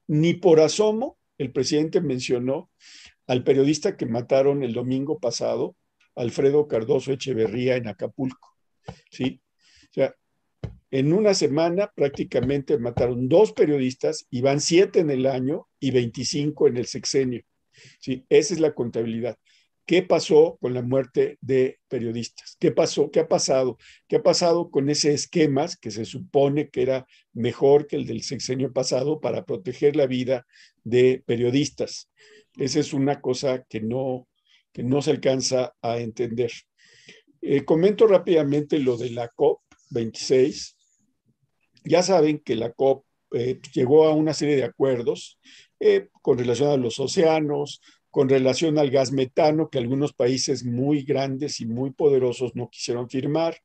[0.07, 2.71] Ni por asomo el presidente mencionó
[3.27, 5.77] al periodista que mataron el domingo pasado,
[6.15, 8.57] Alfredo Cardoso Echeverría, en Acapulco.
[9.11, 9.41] ¿Sí?
[9.91, 10.15] O sea,
[10.91, 16.69] en una semana prácticamente mataron dos periodistas y van siete en el año y 25
[16.69, 17.43] en el sexenio.
[17.99, 18.25] ¿Sí?
[18.29, 19.37] Esa es la contabilidad.
[19.87, 22.57] ¿Qué pasó con la muerte de periodistas?
[22.59, 23.11] ¿Qué pasó?
[23.11, 23.77] ¿Qué ha pasado?
[24.09, 28.23] ¿Qué ha pasado con ese esquema que se supone que era mejor que el del
[28.23, 30.47] sexenio pasado para proteger la vida
[30.85, 32.11] de periodistas?
[32.57, 34.27] Esa es una cosa que no,
[34.73, 36.53] que no se alcanza a entender.
[37.43, 40.77] Eh, comento rápidamente lo de la COP26.
[41.85, 45.39] Ya saben que la COP eh, llegó a una serie de acuerdos
[45.81, 51.03] eh, con relación a los océanos, con relación al gas metano, que algunos países muy
[51.03, 53.59] grandes y muy poderosos no quisieron firmar.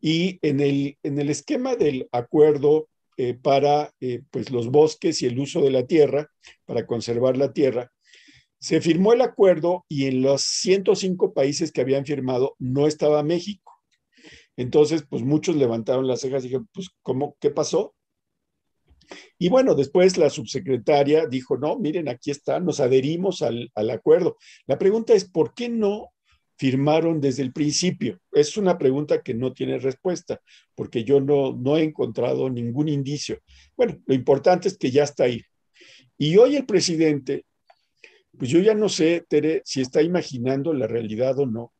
[0.00, 5.26] Y en el, en el esquema del acuerdo eh, para eh, pues los bosques y
[5.26, 6.30] el uso de la tierra,
[6.64, 7.92] para conservar la tierra.
[8.58, 13.74] Se firmó el acuerdo y en los 105 países que habían firmado no estaba México.
[14.56, 17.36] Entonces, pues muchos levantaron las cejas y dijeron, pues, ¿cómo?
[17.40, 17.94] ¿Qué pasó?
[19.38, 24.36] Y bueno, después la subsecretaria dijo, no, miren, aquí está, nos adherimos al, al acuerdo.
[24.66, 26.10] La pregunta es, ¿por qué no
[26.56, 28.20] firmaron desde el principio?
[28.32, 30.40] Es una pregunta que no tiene respuesta,
[30.74, 33.38] porque yo no, no he encontrado ningún indicio.
[33.76, 35.42] Bueno, lo importante es que ya está ahí.
[36.18, 37.46] Y hoy el presidente,
[38.36, 41.72] pues yo ya no sé, Tere, si está imaginando la realidad o no,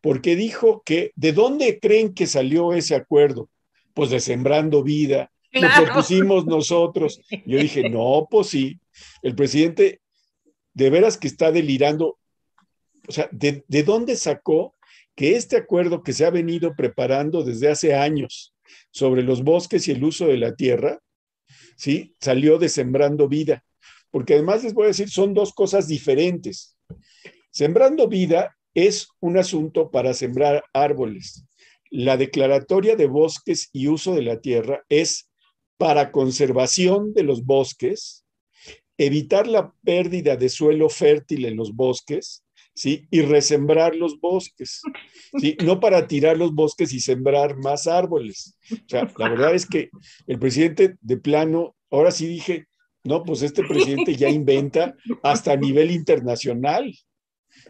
[0.00, 3.50] porque dijo que, ¿de dónde creen que salió ese acuerdo?
[3.92, 7.20] Pues de Sembrando Vida, lo propusimos nosotros.
[7.46, 8.78] Yo dije, no, pues sí,
[9.22, 10.00] el presidente
[10.74, 12.18] de veras que está delirando.
[13.08, 14.76] O sea, ¿de, ¿de, dónde sacó
[15.16, 18.54] que este acuerdo que se ha venido preparando desde hace años
[18.90, 21.00] sobre los bosques y el uso de la tierra,
[21.76, 22.14] ¿sí?
[22.20, 23.64] Salió de Sembrando Vida.
[24.10, 26.76] Porque además les voy a decir, son dos cosas diferentes.
[27.50, 31.44] Sembrando Vida es un asunto para sembrar árboles.
[31.90, 35.29] La declaratoria de bosques y uso de la tierra es
[35.80, 38.26] para conservación de los bosques,
[38.98, 43.08] evitar la pérdida de suelo fértil en los bosques, ¿sí?
[43.10, 44.82] Y resembrar los bosques,
[45.40, 45.56] ¿sí?
[45.64, 48.58] No para tirar los bosques y sembrar más árboles.
[48.70, 49.88] O sea, la verdad es que
[50.26, 52.66] el presidente de plano, ahora sí dije,
[53.02, 56.94] no, pues este presidente ya inventa hasta a nivel internacional,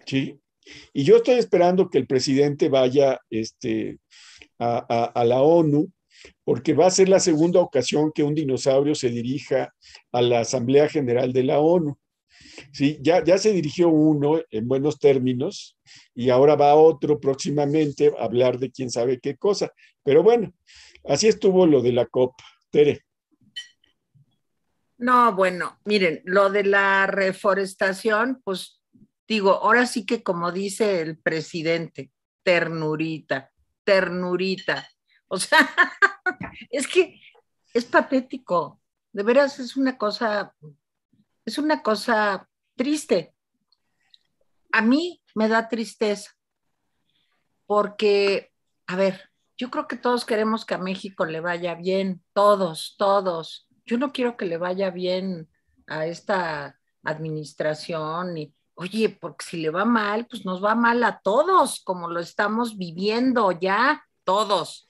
[0.04, 0.36] ¿sí?
[0.92, 4.00] Y yo estoy esperando que el presidente vaya este,
[4.58, 5.92] a, la ONU
[6.44, 9.74] porque va a ser la segunda ocasión que un dinosaurio se dirija
[10.12, 11.98] a la Asamblea General de la ONU.
[12.72, 15.78] Sí, ya, ya se dirigió uno en buenos términos
[16.14, 19.72] y ahora va otro próximamente a hablar de quién sabe qué cosa.
[20.02, 20.52] Pero bueno,
[21.04, 22.34] así estuvo lo de la COP.
[22.70, 23.02] Tere.
[24.98, 28.82] No, bueno, miren, lo de la reforestación, pues
[29.26, 32.10] digo, ahora sí que como dice el presidente,
[32.42, 33.50] ternurita,
[33.84, 34.88] ternurita.
[35.32, 35.58] O sea,
[36.70, 37.20] es que
[37.72, 38.80] es patético.
[39.12, 40.54] De veras es una cosa,
[41.44, 43.34] es una cosa triste.
[44.72, 46.32] A mí me da tristeza
[47.66, 48.52] porque,
[48.88, 53.68] a ver, yo creo que todos queremos que a México le vaya bien, todos, todos.
[53.86, 55.48] Yo no quiero que le vaya bien
[55.86, 61.20] a esta administración y, oye, porque si le va mal, pues nos va mal a
[61.20, 64.89] todos, como lo estamos viviendo ya, todos.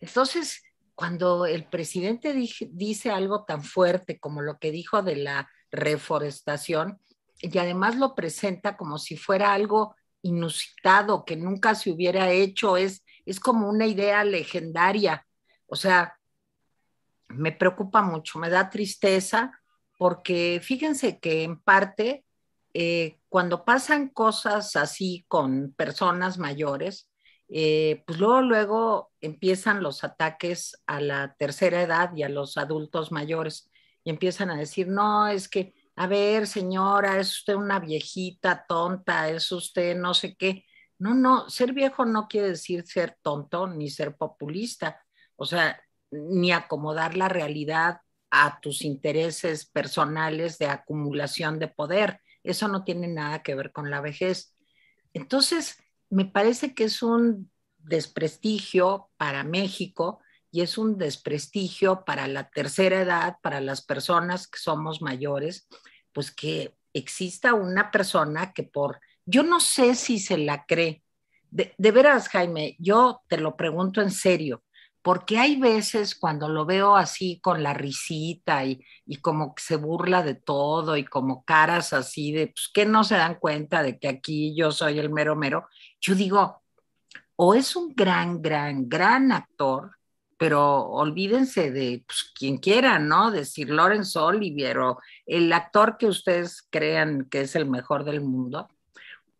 [0.00, 0.62] Entonces,
[0.94, 2.34] cuando el presidente
[2.70, 7.00] dice algo tan fuerte como lo que dijo de la reforestación,
[7.40, 13.04] y además lo presenta como si fuera algo inusitado, que nunca se hubiera hecho, es,
[13.24, 15.24] es como una idea legendaria.
[15.66, 16.18] O sea,
[17.28, 19.52] me preocupa mucho, me da tristeza,
[19.98, 22.24] porque fíjense que en parte,
[22.74, 27.07] eh, cuando pasan cosas así con personas mayores,
[27.48, 33.10] eh, pues luego, luego empiezan los ataques a la tercera edad y a los adultos
[33.10, 33.70] mayores
[34.04, 39.28] y empiezan a decir, no, es que, a ver, señora, es usted una viejita tonta,
[39.30, 40.64] es usted no sé qué.
[40.98, 45.00] No, no, ser viejo no quiere decir ser tonto ni ser populista,
[45.36, 45.80] o sea,
[46.10, 52.20] ni acomodar la realidad a tus intereses personales de acumulación de poder.
[52.42, 54.54] Eso no tiene nada que ver con la vejez.
[55.12, 55.78] Entonces,
[56.10, 63.00] me parece que es un desprestigio para México y es un desprestigio para la tercera
[63.00, 65.68] edad, para las personas que somos mayores,
[66.12, 71.02] pues que exista una persona que por, yo no sé si se la cree.
[71.50, 74.62] De, veras, Jaime, yo te lo pregunto en serio,
[75.08, 78.84] porque hay veces cuando lo veo así con la risita y,
[79.22, 83.14] como que se burla de todo y como caras así de, pues que no se
[83.14, 85.66] dan cuenta de que aquí yo soy el mero mero,
[85.98, 86.60] yo digo,
[87.36, 89.92] o es un gran, gran, gran actor,
[90.36, 93.30] pero olvídense de pues, quien quiera, ¿no?
[93.30, 98.68] Decir Lorenzo Olivier o el actor que ustedes crean que es el mejor del mundo,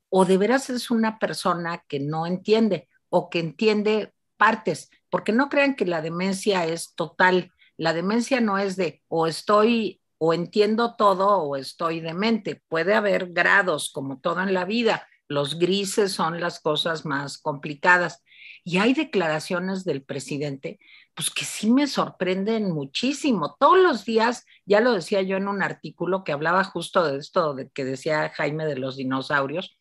[0.09, 5.49] o de veras es una persona que no entiende o que entiende partes, porque no
[5.49, 7.53] crean que la demencia es total.
[7.77, 12.63] La demencia no es de o estoy o entiendo todo o estoy demente.
[12.69, 15.07] Puede haber grados como todo en la vida.
[15.29, 18.23] Los grises son las cosas más complicadas.
[18.65, 20.79] Y hay declaraciones del presidente,
[21.15, 23.57] pues que sí me sorprenden muchísimo.
[23.59, 27.55] Todos los días, ya lo decía yo en un artículo que hablaba justo de esto
[27.55, 29.79] de que decía Jaime de los dinosaurios,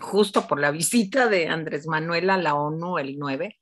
[0.00, 3.56] justo por la visita de Andrés Manuel a la ONU el 9,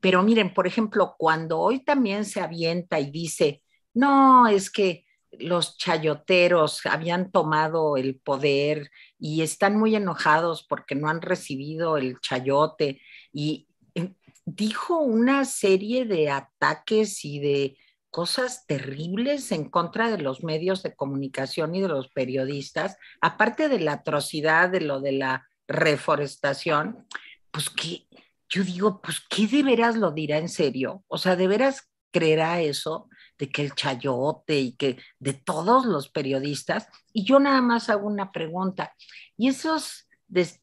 [0.00, 3.62] Pero miren, por ejemplo, cuando hoy también se avienta y dice,
[3.94, 11.08] no, es que los chayoteros habían tomado el poder y están muy enojados porque no
[11.08, 13.00] han recibido el chayote
[13.32, 17.76] y eh, dijo una serie de ataques y de
[18.10, 23.78] cosas terribles en contra de los medios de comunicación y de los periodistas, aparte de
[23.78, 27.06] la atrocidad de lo de la reforestación,
[27.52, 28.06] pues que
[28.50, 31.04] yo digo, pues ¿qué de veras lo dirá en serio?
[31.08, 33.08] O sea, ¿de veras creerá eso?
[33.38, 36.86] de que el chayote y que de todos los periodistas.
[37.14, 38.94] Y yo nada más hago una pregunta.
[39.38, 40.06] ¿Y esos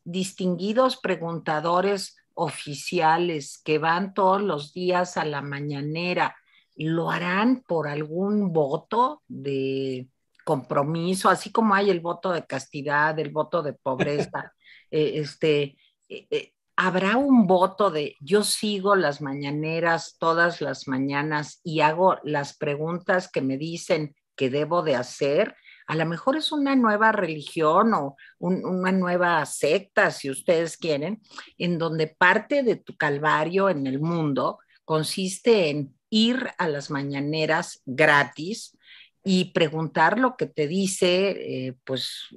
[0.03, 6.37] distinguidos preguntadores oficiales que van todos los días a la mañanera,
[6.75, 10.07] lo harán por algún voto de
[10.45, 14.53] compromiso, así como hay el voto de castidad, el voto de pobreza,
[14.91, 21.59] eh, este, eh, eh, habrá un voto de yo sigo las mañaneras todas las mañanas
[21.63, 25.55] y hago las preguntas que me dicen que debo de hacer.
[25.87, 31.21] A lo mejor es una nueva religión o una nueva secta, si ustedes quieren,
[31.57, 37.81] en donde parte de tu calvario en el mundo consiste en ir a las mañaneras
[37.85, 38.77] gratis
[39.23, 42.27] y preguntar lo que te dice, eh, pues,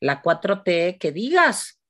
[0.00, 1.80] la 4T que digas.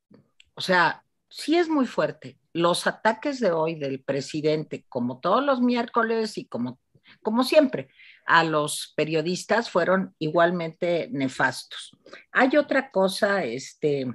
[0.55, 1.04] O sea,
[1.35, 2.39] sí es muy fuerte.
[2.53, 6.79] Los ataques de hoy del presidente, como todos los miércoles y como,
[7.23, 7.89] como siempre,
[8.25, 11.97] a los periodistas fueron igualmente nefastos.
[12.31, 14.07] Hay otra cosa, este,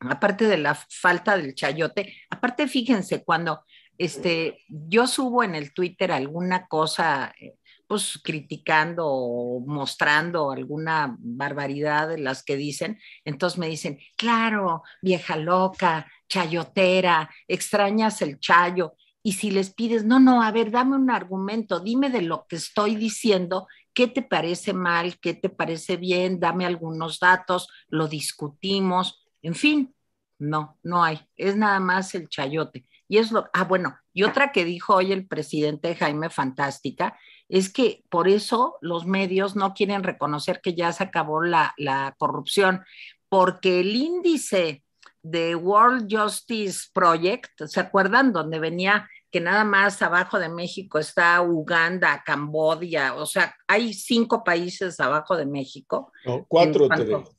[0.00, 3.64] aparte de la falta del chayote, aparte fíjense, cuando
[3.96, 7.56] este, yo subo en el Twitter alguna cosa, eh,
[7.88, 15.36] pues criticando o mostrando alguna barbaridad de las que dicen, entonces me dicen, claro, vieja
[15.36, 18.94] loca, chayotera, extrañas el chayo.
[19.22, 22.56] Y si les pides, no, no, a ver, dame un argumento, dime de lo que
[22.56, 29.26] estoy diciendo, qué te parece mal, qué te parece bien, dame algunos datos, lo discutimos,
[29.42, 29.94] en fin,
[30.38, 32.86] no, no hay, es nada más el chayote.
[33.08, 37.72] Y es lo, ah, bueno, y otra que dijo hoy el presidente Jaime Fantástica, es
[37.72, 42.84] que por eso los medios no quieren reconocer que ya se acabó la, la corrupción,
[43.28, 44.84] porque el índice
[45.22, 48.32] de World Justice Project, ¿se acuerdan?
[48.32, 54.42] Donde venía que nada más abajo de México está Uganda, Cambodia, o sea, hay cinco
[54.42, 56.12] países abajo de México.
[56.24, 56.88] O cuatro.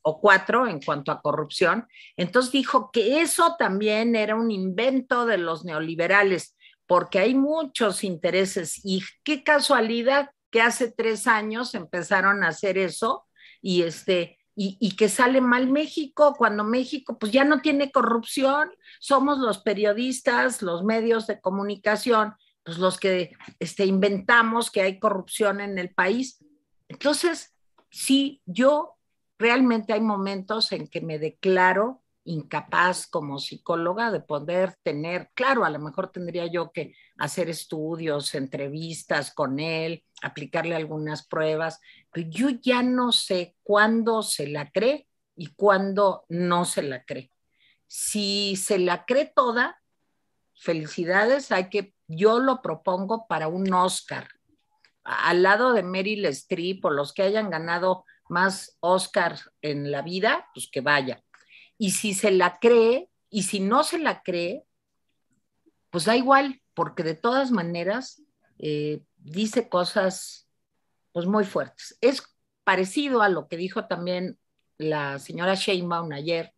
[0.04, 1.88] o cuatro en cuanto a corrupción.
[2.16, 8.82] Entonces dijo que eso también era un invento de los neoliberales, porque hay muchos intereses
[8.84, 13.26] y qué casualidad que hace tres años empezaron a hacer eso
[13.62, 18.70] y este y, que sale mal México, cuando México pues ya no tiene corrupción,
[19.00, 25.62] somos los periodistas, los medios de comunicación, pues los que este, inventamos que hay corrupción
[25.62, 26.44] en el país.
[26.90, 27.56] Entonces,
[27.90, 28.96] sí, yo
[29.38, 35.70] realmente hay momentos en que me declaro incapaz como psicóloga de poder tener, claro, a
[35.70, 41.80] lo mejor tendría yo que hacer estudios, entrevistas con él, aplicarle algunas pruebas,
[42.12, 47.32] pero yo ya no sé cuándo se la cree y cuándo no se la cree.
[47.88, 49.82] Si se la cree toda,
[50.56, 54.28] felicidades, hay que, yo lo propongo para un Oscar,
[55.04, 60.48] al lado de Meryl Streep o los que hayan ganado más Oscar en la vida,
[60.54, 61.24] pues que vaya
[61.80, 64.66] y si se la cree y si no se la cree,
[65.90, 68.22] pues da igual, porque de todas maneras
[68.60, 70.49] eh, dice cosas
[71.12, 71.98] pues muy fuertes.
[72.02, 72.24] Es
[72.64, 74.38] parecido a lo que dijo también
[74.78, 76.54] la señora Sheinbaum ayer,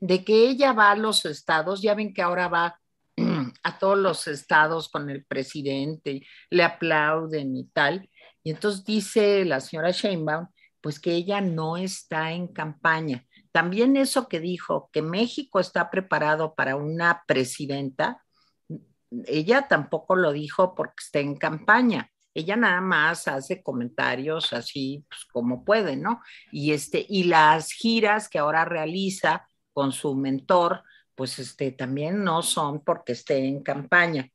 [0.00, 2.80] de que ella va a los estados, ya ven que ahora va
[3.62, 8.08] a todos los estados con el presidente, le aplauden y tal.
[8.42, 10.48] Y entonces dice la señora Sheinbaum,
[10.80, 16.56] pues que ella no está en campaña, también eso que dijo, que México está preparado
[16.56, 18.20] para una presidenta,
[19.26, 22.10] ella tampoco lo dijo porque está en campaña.
[22.34, 26.20] Ella nada más hace comentarios así pues, como puede, ¿no?
[26.52, 30.82] Y, este, y las giras que ahora realiza con su mentor,
[31.14, 34.30] pues este, también no son porque esté en campaña.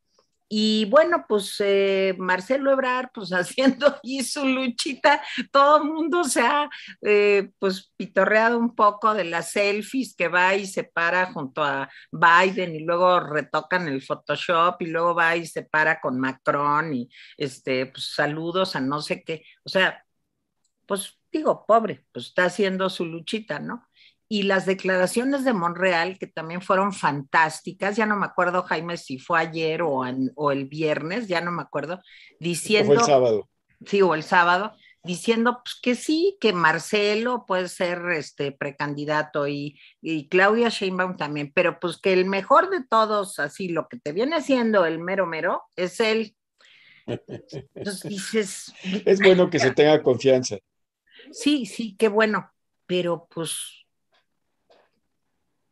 [0.51, 5.21] Y bueno, pues eh, Marcelo Ebrar, pues haciendo ahí su luchita,
[5.51, 6.69] todo el mundo se ha
[7.03, 11.89] eh, pues pitorreado un poco de las selfies que va y se para junto a
[12.11, 17.09] Biden y luego retocan el Photoshop y luego va y se para con Macron y
[17.37, 20.03] este, pues saludos a no sé qué, o sea,
[20.85, 23.88] pues digo, pobre, pues está haciendo su luchita, ¿no?
[24.31, 29.17] Y las declaraciones de Monreal, que también fueron fantásticas, ya no me acuerdo, Jaime, si
[29.17, 30.03] fue ayer o,
[30.35, 31.99] o el viernes, ya no me acuerdo,
[32.39, 32.93] diciendo...
[32.93, 33.49] Fue el sábado.
[33.87, 34.73] Sí, o el sábado,
[35.03, 41.51] diciendo pues, que sí, que Marcelo puede ser este precandidato y, y, Claudia Sheinbaum también,
[41.51, 45.25] pero pues que el mejor de todos, así lo que te viene haciendo el mero
[45.25, 46.35] mero, es él.
[47.07, 48.73] Entonces dices...
[48.83, 50.57] Es bueno que se tenga confianza.
[51.31, 52.51] Sí, sí, qué bueno,
[52.85, 53.87] pero pues,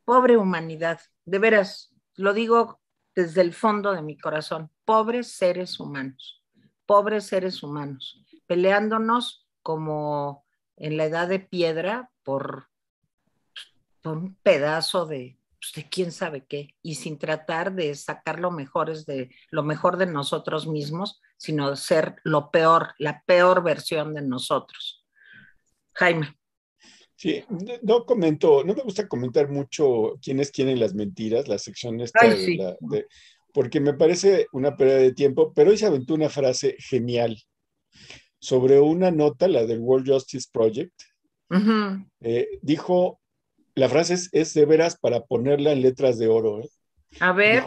[0.07, 2.79] pobre humanidad, de veras, lo digo
[3.13, 6.41] desde el fondo de mi corazón, pobres seres humanos,
[6.85, 10.45] pobres seres humanos peleándonos como
[10.77, 12.69] en la edad de piedra por,
[14.05, 18.95] un pedazo de, pues, de quién sabe qué, y sin tratar de sacar lo mejor,
[19.03, 25.05] de, lo mejor de nosotros mismos, sino ser lo peor, la peor versión de nosotros.
[25.95, 26.37] Jaime.
[27.18, 27.43] Sí,
[27.82, 32.20] no comento, no me gusta comentar mucho quiénes tienen las mentiras, la sección esta
[33.57, 37.41] porque me parece una pérdida de tiempo, pero hoy se aventó una frase genial
[38.38, 40.93] sobre una nota, la del World Justice Project.
[42.22, 43.20] Eh, dijo,
[43.74, 46.61] la frase es, de veras para ponerla en letras de oro.
[46.61, 46.70] ¿eh?
[47.20, 47.63] A ver.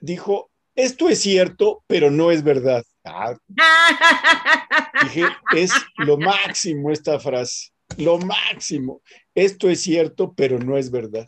[0.00, 2.84] Dijo, esto es cierto, pero no es verdad.
[3.04, 3.34] Ah.
[5.02, 5.26] dije,
[5.56, 9.02] es lo máximo esta frase, lo máximo.
[9.34, 11.26] Esto es cierto, pero no es verdad.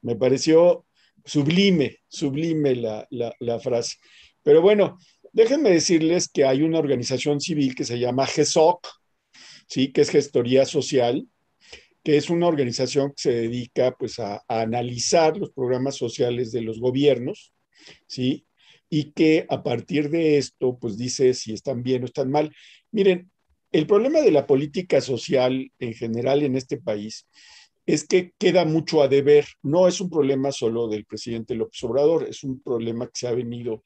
[0.00, 0.84] Me pareció
[1.24, 3.96] sublime, sublime la, la frase.
[4.42, 4.98] Pero bueno,
[5.32, 8.86] Déjenme decirles que hay una organización civil que se llama GESOC,
[9.66, 9.90] ¿sí?
[9.90, 11.26] que es Gestoría Social,
[12.04, 16.80] que es una organización que se dedica pues, a, analizar los programas sociales de los
[16.80, 17.54] gobiernos,
[18.06, 18.44] ¿sí?
[18.94, 22.54] Y que a partir de esto pues dice si están bien o están mal.
[22.90, 23.30] Miren,
[23.70, 27.26] el problema de la política social en general en este país
[27.86, 29.46] es que queda mucho a deber.
[29.62, 33.32] No es un problema solo del presidente López Obrador, es un problema que se ha
[33.32, 33.82] venido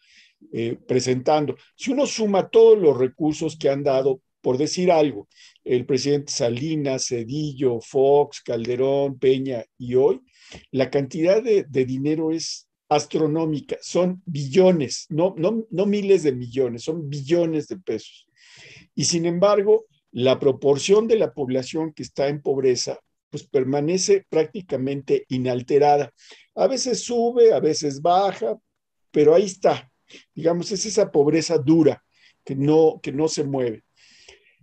[0.52, 1.54] eh, presentando.
[1.76, 5.28] Si uno suma todos los recursos que han dado, por decir algo,
[5.62, 10.20] el presidente Salinas, Cedillo, Fox, Calderón, Peña y hoy,
[10.72, 17.08] la cantidad de, dinero es astronómica, son billones, no, no, no miles de millones, son
[17.08, 18.26] billones de pesos.
[18.94, 22.98] Y sin embargo, la proporción de la población que está en pobreza
[23.30, 26.12] pues permanece prácticamente inalterada.
[26.54, 28.56] A veces sube, a veces baja,
[29.10, 29.90] pero ahí está.
[30.34, 32.02] Digamos, es esa pobreza dura
[32.44, 33.82] que no, que no se mueve.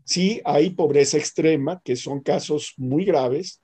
[0.05, 3.61] Sí, hay pobreza extrema, que son casos muy graves,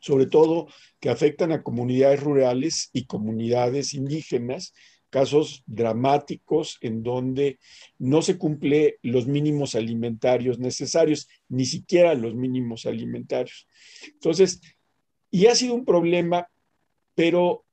[0.00, 0.66] sobre todo
[0.98, 4.74] que afectan a comunidades rurales y comunidades indígenas,
[5.10, 7.58] casos dramáticos en donde
[7.98, 13.66] no se cumple los mínimos alimentarios necesarios, ni siquiera los mínimos alimentarios.
[14.06, 14.60] Entonces,
[15.30, 16.48] y ha sido un problema,
[17.14, 17.64] pero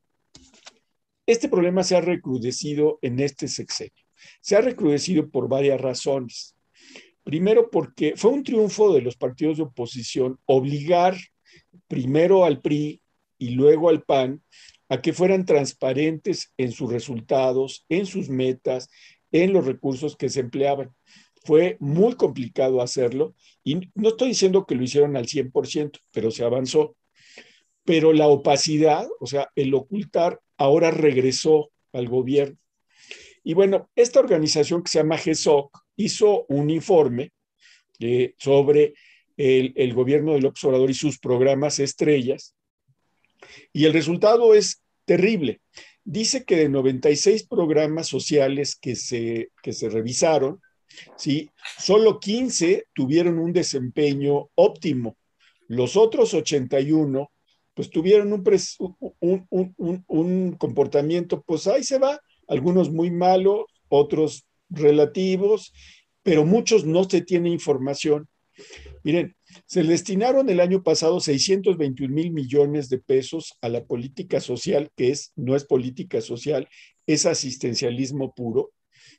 [1.26, 4.04] este problema se ha recrudecido en este sexenio.
[4.42, 6.56] Se ha recrudecido por varias razones.
[7.24, 11.18] Primero, porque fue un triunfo de los partidos de oposición obligar
[11.88, 13.02] primero al PRI
[13.38, 14.42] y luego al PAN
[14.90, 18.90] a que fueran transparentes en sus resultados, en sus metas,
[19.32, 20.94] en los recursos que se empleaban.
[21.44, 26.44] Fue muy complicado hacerlo y no estoy diciendo que lo hicieron al 100%, pero se
[26.44, 26.96] avanzó.
[27.84, 32.58] Pero la opacidad, o sea, el ocultar ahora regresó al gobierno.
[33.44, 37.32] Y bueno, esta organización que se llama GESOC hizo un informe
[38.00, 38.94] eh, sobre
[39.38, 42.56] el, gobierno del observador y sus programas estrellas,
[43.72, 45.62] y el resultado es terrible.
[46.04, 50.62] Dice que de 96 programas sociales que se, que se revisaron,
[51.18, 51.50] ¿sí?
[51.78, 55.18] solo 15 tuvieron un desempeño óptimo.
[55.68, 57.30] Los otros 81
[57.78, 65.74] pues tuvieron un, un, comportamiento, pues ahí se va, algunos muy malos, otros relativos,
[66.24, 68.28] pero muchos no se tiene información.
[69.08, 74.92] Miren, se destinaron el año pasado 621 mil millones de pesos a la política social,
[74.98, 76.68] que es, no es política social,
[77.06, 78.72] es asistencialismo puro,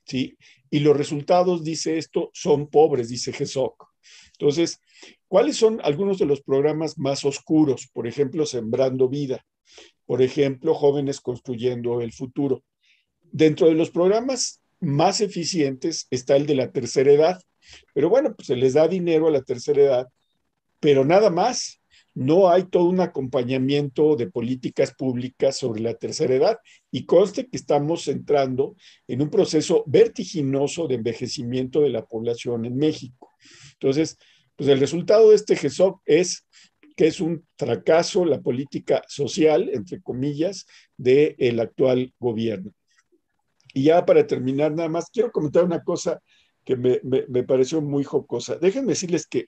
[0.05, 0.37] ¿sí?
[0.71, 3.89] Y los resultados, dice esto, son pobres, dice GESOC.
[4.33, 4.81] Entonces,
[5.29, 7.89] ¿Cuáles son algunos de los programas más oscuros?
[7.93, 9.45] Por ejemplo, Sembrando Vida.
[10.07, 12.65] Por ejemplo, Jóvenes Construyendo el Futuro.
[13.31, 17.41] Dentro de los programas más eficientes está el de la tercera edad.
[17.95, 20.09] Pero bueno, pues se les da dinero a la tercera edad,
[20.81, 21.77] pero nada más.
[22.15, 26.59] No hay todo un acompañamiento de políticas públicas sobre la tercera edad
[26.91, 28.75] y conste que estamos entrando
[29.07, 33.31] en un proceso vertiginoso de envejecimiento de la población en México.
[33.75, 34.19] Entonces,
[34.59, 36.45] Pues el resultado de este GESOP es
[36.97, 40.67] que es un fracaso la política social, entre comillas,
[40.97, 42.73] del actual gobierno.
[43.73, 46.21] Y ya para terminar, nada más quiero comentar una cosa
[46.69, 48.57] que me, me, pareció muy jocosa.
[48.57, 49.47] Déjenme decirles que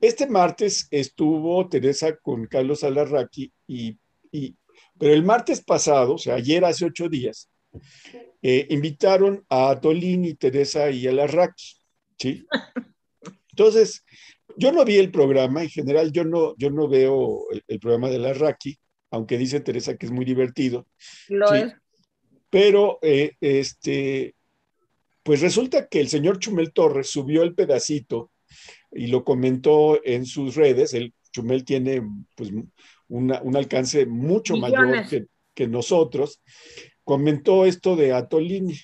[0.00, 3.98] este martes estuvo Teresa con Carlos Alarraqui, y,
[4.32, 4.56] y,
[4.98, 7.50] pero el martes pasado, o sea, ayer hace ocho días,
[8.40, 11.76] eh, invitaron a Tolini, Teresa y Alarraqui,
[12.18, 12.46] ¿sí?
[13.50, 14.02] Entonces,
[14.56, 18.16] yo no vi el programa, en general yo no, yo no veo el, programa de
[18.16, 18.78] Alarraqui,
[19.10, 20.86] aunque dice Teresa que es muy divertido.
[21.28, 21.74] Lo es.
[22.48, 24.34] Pero, eh, este,
[25.24, 28.30] pues resulta que el señor Chumel Torres subió el pedacito
[28.92, 30.94] y lo comentó en sus redes.
[30.94, 32.02] El Chumel tiene
[32.36, 32.52] pues,
[33.08, 36.42] un alcance mucho mayor que, que, nosotros.
[37.02, 38.78] Comentó esto de Atolini.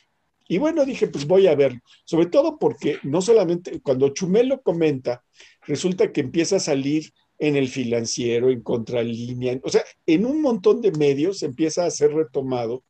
[0.49, 1.80] Y bueno, dije, pues voy a verlo.
[2.05, 5.22] Sobre todo porque no solamente cuando Chumel lo comenta,
[5.66, 10.80] resulta que empieza a salir en el financiero, en contralínea, o sea, en un montón
[10.80, 12.84] de medios empieza a ser retomado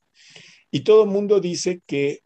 [0.70, 2.20] y todo el mundo dice que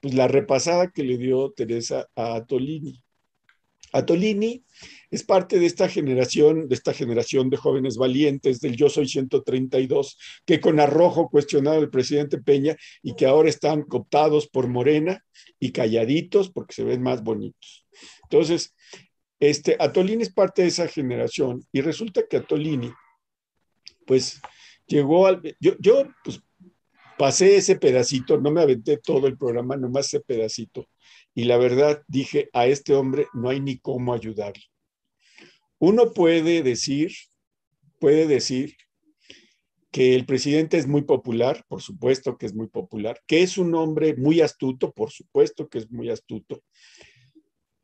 [0.00, 3.02] pues, la repasada que le dio Teresa a Tolini.
[3.92, 4.64] Atolini
[5.10, 10.18] es parte de esta generación, de esta generación de jóvenes valientes del Yo Soy 132,
[10.44, 15.24] que con arrojo cuestionaron al presidente Peña y que ahora están cooptados por Morena
[15.58, 17.86] y calladitos porque se ven más bonitos.
[18.24, 18.74] Entonces,
[19.40, 22.92] este, Atolini es parte de esa generación y resulta que Atolini,
[24.06, 24.40] pues,
[24.86, 25.42] llegó al...
[25.60, 26.42] Yo, yo pues,
[27.18, 30.86] pasé ese pedacito, no me aventé todo el programa, nomás ese pedacito.
[31.34, 34.62] Y la verdad dije, a este hombre no hay ni cómo ayudarle.
[35.78, 37.12] Uno puede decir,
[38.00, 38.76] puede decir
[39.90, 43.74] que el presidente es muy popular, por supuesto que es muy popular, que es un
[43.74, 46.62] hombre muy astuto, por supuesto que es muy astuto,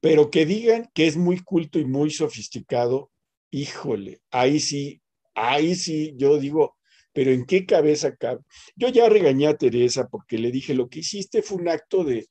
[0.00, 3.10] pero que digan que es muy culto y muy sofisticado,
[3.50, 5.00] híjole, ahí sí,
[5.34, 6.76] ahí sí, yo digo,
[7.14, 8.40] pero ¿en qué cabeza cabe?
[8.76, 12.26] Yo ya regañé a Teresa porque le dije, lo que hiciste fue un acto de,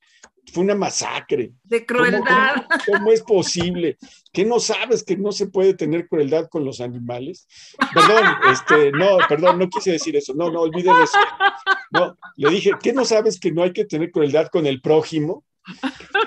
[0.52, 1.52] fue una masacre.
[1.62, 2.66] De crueldad.
[2.86, 3.96] ¿Cómo, es posible?
[4.32, 7.48] ¿Que no sabes que no se puede tener crueldad con los animales?
[7.94, 10.34] Perdón, este, no, perdón, no quise decir eso.
[10.34, 11.18] No, no, olviden eso.
[11.90, 15.44] No, le dije, ¿qué no sabes que no hay que tener crueldad con el prójimo?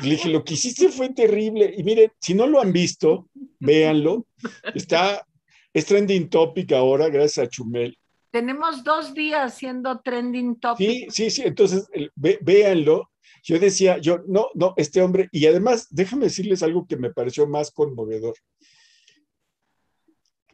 [0.01, 1.73] Le dije, lo que hiciste fue terrible.
[1.77, 3.29] Y miren, si no lo han visto,
[3.59, 4.25] véanlo.
[4.73, 5.25] Está,
[5.73, 7.97] es trending topic ahora, gracias a Chumel.
[8.37, 10.87] Tenemos dos días siendo trending topic.
[10.87, 11.41] Sí, sí, sí.
[11.43, 13.09] Entonces, véanlo.
[13.41, 17.47] Yo decía, yo, no, no, este hombre, y además, déjame decirles algo que me pareció
[17.47, 18.35] más conmovedor.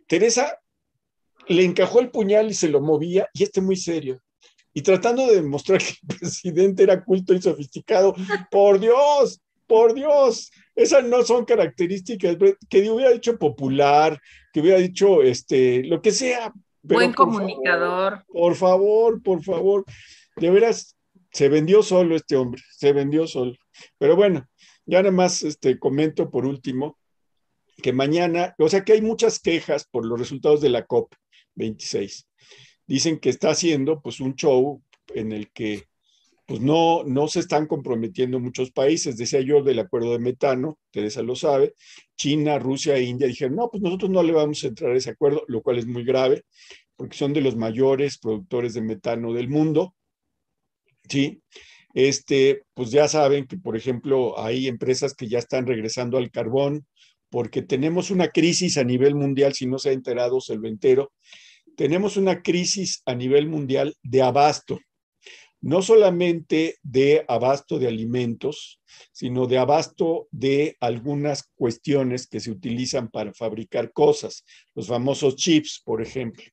[0.07, 0.61] Teresa
[1.49, 4.17] le encajó el puñal y se lo movía, y este muy serio.
[4.73, 8.15] Y tratando de demostrar que el presidente era culto y sofisticado.
[8.49, 12.37] Por Dios, por Dios, esas no son características
[12.69, 14.17] que hubiera dicho popular,
[14.53, 16.53] que hubiera dicho este, lo que sea,
[16.83, 18.25] Buen comunicador.
[18.27, 19.85] por favor, por favor.
[20.35, 20.97] De veras,
[21.31, 23.55] se vendió solo este hombre, se vendió solo.
[23.97, 24.47] Pero bueno,
[24.85, 26.99] ya nada más este, comento por último
[27.81, 31.13] que mañana, o sea que hay muchas quejas por los resultados de la COP
[31.55, 32.27] 26.
[32.85, 34.83] Dicen que está haciendo pues un show
[35.15, 35.87] en el que
[36.45, 39.17] pues no, no se están comprometiendo muchos países.
[39.17, 41.73] Decía yo del acuerdo de metano, Teresa lo sabe,
[42.17, 45.11] China, Rusia e India dijeron, no, pues nosotros no le vamos a entrar a ese
[45.11, 46.43] acuerdo, lo cual es muy grave,
[46.95, 49.95] porque son de los mayores productores de metano del mundo.
[51.09, 51.41] Sí,
[51.93, 56.85] este, pues ya saben que, por ejemplo, hay empresas que ya están regresando al carbón,
[57.29, 61.13] porque tenemos una crisis a nivel mundial, si no se ha enterado, se lo entero,
[61.75, 64.79] tenemos una crisis a nivel mundial de abasto
[65.63, 68.81] no solamente de abasto de alimentos,
[69.13, 74.43] sino de abasto de algunas cuestiones que se utilizan para fabricar cosas,
[74.75, 76.43] los famosos chips, por ejemplo.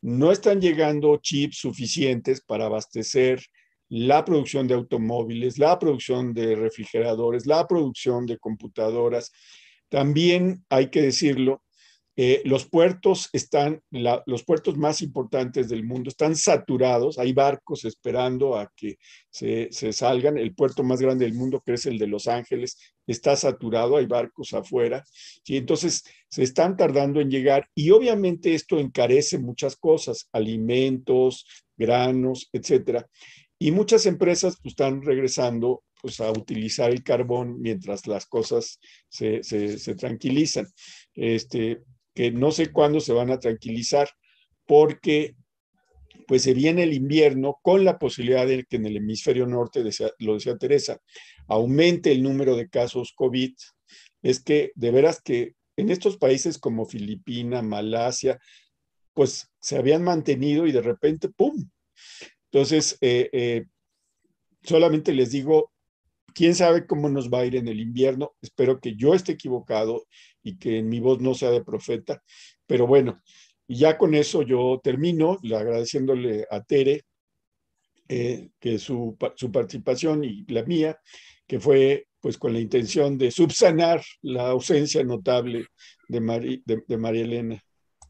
[0.00, 3.42] No están llegando chips suficientes para abastecer
[3.88, 9.32] la producción de automóviles, la producción de refrigeradores, la producción de computadoras.
[9.88, 11.64] También hay que decirlo,
[12.20, 13.80] eh, los puertos están,
[14.26, 18.98] los puertos más importantes del mundo están saturados, hay barcos esperando a que
[19.30, 20.36] se, salgan.
[20.36, 24.06] El puerto más grande del mundo, que es el de Los Ángeles, está saturado, hay
[24.06, 25.04] barcos afuera.
[25.44, 31.46] y Entonces, se están tardando en llegar y obviamente esto encarece muchas cosas, alimentos,
[31.76, 33.06] granos, etcétera.
[33.60, 39.44] Y muchas empresas pues, están regresando pues, a utilizar el carbón mientras las cosas se,
[39.44, 40.66] se, se tranquilizan.
[41.14, 41.80] Este,
[42.18, 44.08] que no sé cuándo se van a tranquilizar
[44.66, 45.36] porque
[46.26, 49.84] pues se viene el invierno con la posibilidad de que en el hemisferio norte,
[50.18, 50.98] lo decía Teresa,
[51.46, 53.54] aumente el número de casos COVID,
[54.22, 58.40] es que de veras que en estos países como Filipina, Malasia,
[59.14, 61.70] pues se habían mantenido y de repente, ¡pum!
[62.50, 63.64] Entonces, eh, eh,
[64.64, 65.70] solamente les digo,
[66.38, 68.36] quién sabe cómo nos va a ir en el invierno.
[68.40, 70.06] Espero que yo esté equivocado
[70.40, 72.22] y que mi voz no sea de profeta.
[72.64, 73.20] Pero bueno,
[73.66, 77.02] ya con eso yo termino agradeciéndole a Tere
[78.08, 81.00] eh, que su, su, participación y la mía,
[81.44, 85.66] que fue pues con la intención de subsanar la ausencia notable
[86.06, 87.60] de, de, María Elena.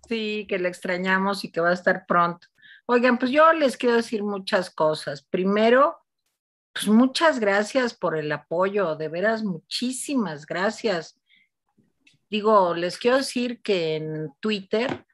[0.06, 2.46] Sí, que la extrañamos y que va a estar pronto.
[2.84, 5.22] Oigan, pues yo les quiero decir muchas cosas.
[5.22, 5.96] Primero,
[6.78, 11.20] pues muchas gracias por el apoyo, de veras muchísimas gracias.
[12.30, 15.04] Digo, les quiero decir que en Twitter,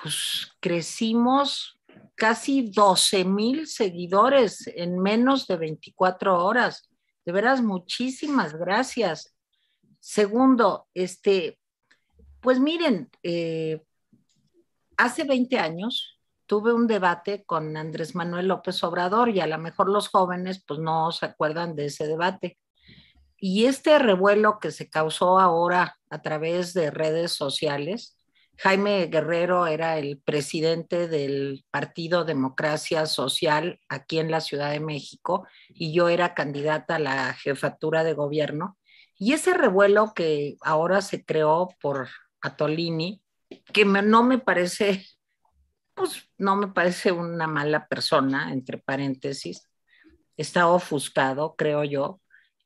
[0.00, 1.78] pues crecimos
[2.14, 6.88] casi 12 mil seguidores en menos de 24 horas.
[7.26, 9.36] De veras, muchísimas gracias.
[9.98, 11.58] Segundo, este,
[12.40, 13.82] pues miren, eh,
[14.96, 16.18] hace 20 años
[16.50, 20.80] tuve un debate con Andrés Manuel López Obrador y a lo mejor los jóvenes pues
[20.80, 22.58] no se acuerdan de ese debate.
[23.36, 28.18] Y este revuelo que se causó ahora a través de redes sociales,
[28.58, 35.46] Jaime Guerrero era el presidente del Partido Democracia Social aquí en la Ciudad de México
[35.68, 38.76] y yo era candidata a la jefatura de gobierno.
[39.16, 42.08] Y ese revuelo que ahora se creó por
[42.40, 43.22] Atolini,
[43.72, 45.06] que no me parece,
[46.00, 49.68] pues no me parece una mala persona, entre paréntesis,
[50.36, 52.20] está ofuscado, creo yo.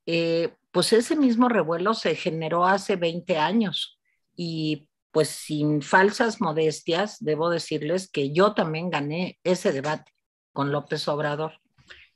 [0.07, 3.99] Eh, pues ese mismo revuelo se generó hace 20 años
[4.37, 10.13] y pues sin falsas modestias, debo decirles que yo también gané ese debate
[10.53, 11.61] con López Obrador.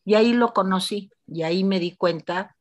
[0.05, 2.57] Y ahí lo conocí y ahí me di cuenta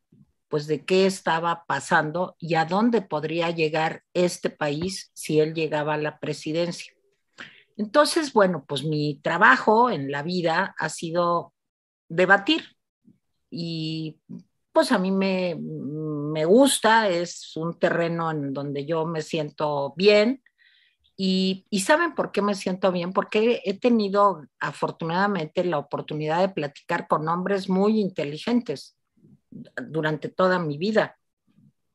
[0.47, 5.93] pues de qué estaba pasando y a dónde podría llegar este país si él llegaba
[5.93, 6.96] a la presidencia.
[7.77, 11.53] Entonces, bueno, pues mi trabajo en la vida ha sido
[12.09, 12.63] debatir
[13.49, 14.19] y
[14.71, 20.43] pues a mí me, me gusta, es un terreno en donde yo me siento bien.
[21.19, 26.49] Y, y, saben por qué me siento bien, porque he tenido afortunadamente la oportunidad de
[26.49, 28.95] platicar con hombres muy inteligentes
[29.49, 31.17] durante toda mi vida.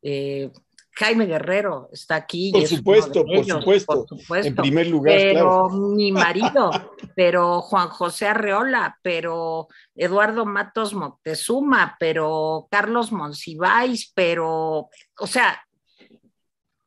[0.02, 0.50] Eh,
[0.94, 2.52] Jaime Guerrero está aquí.
[2.52, 6.70] Por supuesto, por, supuesto, En primer lugar, pero mi marido,
[7.16, 15.62] pero Juan José Arreola, pero Eduardo Matos Moctezuma, pero Carlos Monsiváis, pero, o sea,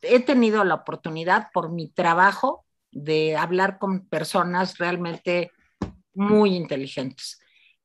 [0.02, 5.52] he tenido la oportunidad por mi trabajo de hablar con personas realmente
[6.14, 7.40] muy inteligentes.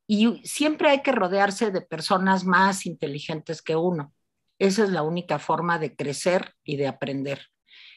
[0.06, 4.12] Y siempre hay que rodearse de personas más inteligentes que uno
[4.60, 7.46] esa es la única forma de crecer y de aprender.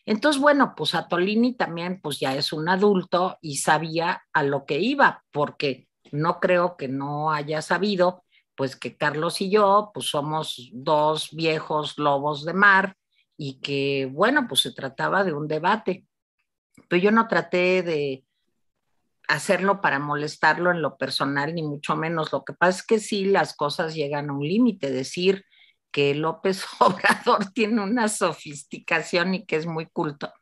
[0.05, 4.80] Entonces, bueno, pues Atolini también pues ya es un adulto y sabía a lo que
[4.80, 8.24] iba, porque no creo que no haya sabido,
[8.55, 12.95] pues que Carlos y yo pues somos dos viejos lobos de mar
[13.38, 16.05] y que, bueno, pues se trataba de un debate.
[16.88, 18.24] Pero yo no traté de
[19.28, 22.32] hacerlo para molestarlo en lo personal, ni mucho menos.
[22.32, 25.45] Lo que pasa es que sí, las cosas llegan a un límite, decir,
[25.93, 30.33] que López Obrador tiene una sofisticación y que es muy culto.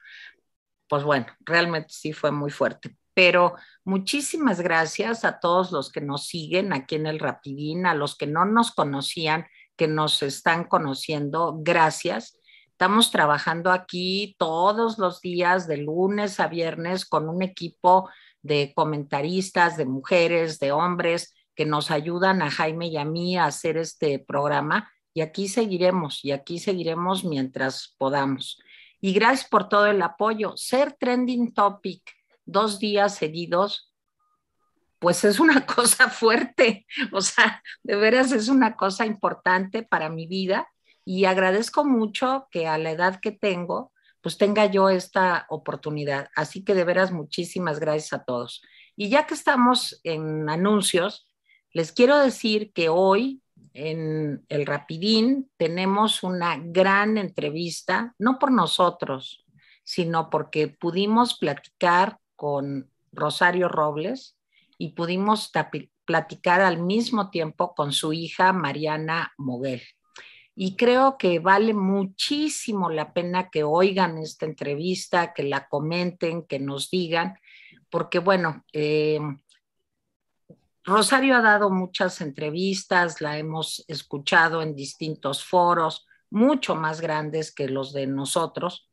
[0.87, 2.97] Pues bueno, realmente sí fue muy fuerte.
[3.13, 8.15] Pero muchísimas gracias a todos los que nos siguen aquí en el Rapidín, a los
[8.15, 9.45] que no nos conocían,
[9.75, 12.39] que nos están conociendo, gracias.
[12.67, 18.09] Estamos trabajando aquí todos los días, de lunes a viernes, con un equipo
[18.41, 23.45] de comentaristas, de mujeres, de hombres, que nos ayudan a Jaime y a mí a
[23.45, 28.61] hacer este programa y aquí seguiremos, y aquí seguiremos mientras podamos.
[28.99, 30.55] Y gracias por todo el apoyo.
[30.55, 32.01] Ser trending topic
[32.45, 33.91] dos días seguidos,
[34.99, 40.27] pues es una cosa fuerte, o sea, de veras es una cosa importante para mi
[40.27, 40.67] vida
[41.03, 43.91] y agradezco mucho que a la edad que tengo,
[44.21, 46.29] pues tenga yo esta oportunidad.
[46.35, 48.61] Así que de veras muchísimas gracias a todos.
[48.95, 51.27] Y ya que estamos en anuncios,
[51.73, 53.41] les quiero decir que hoy
[53.73, 59.45] en el Rapidín tenemos una gran entrevista, no por nosotros,
[59.83, 64.37] sino porque pudimos platicar con Rosario Robles
[64.77, 65.51] y pudimos
[66.05, 69.81] platicar al mismo tiempo con su hija Mariana Moguel.
[70.55, 76.59] Y creo que vale muchísimo la pena que oigan esta entrevista, que la comenten, que
[76.59, 77.35] nos digan,
[77.89, 79.19] porque bueno, eh,
[80.83, 87.67] Rosario ha dado muchas entrevistas, la hemos escuchado en distintos foros, mucho más grandes que
[87.67, 88.89] los de nosotros.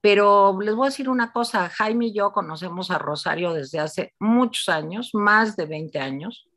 [0.00, 4.14] Pero les voy a decir una cosa, Jaime y yo conocemos a Rosario desde hace
[4.18, 6.48] muchos años, más de 20 años.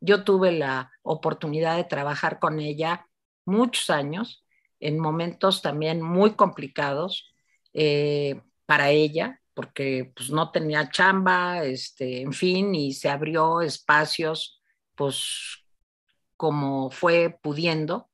[0.00, 3.06] Yo tuve la oportunidad de trabajar con ella
[3.46, 4.44] muchos años,
[4.80, 7.32] en momentos también muy complicados
[7.72, 14.60] eh, para ella, porque pues no tenía chamba, este, en fin, y se abrió espacios,
[14.94, 15.64] pues
[16.36, 18.10] como fue pudiendo.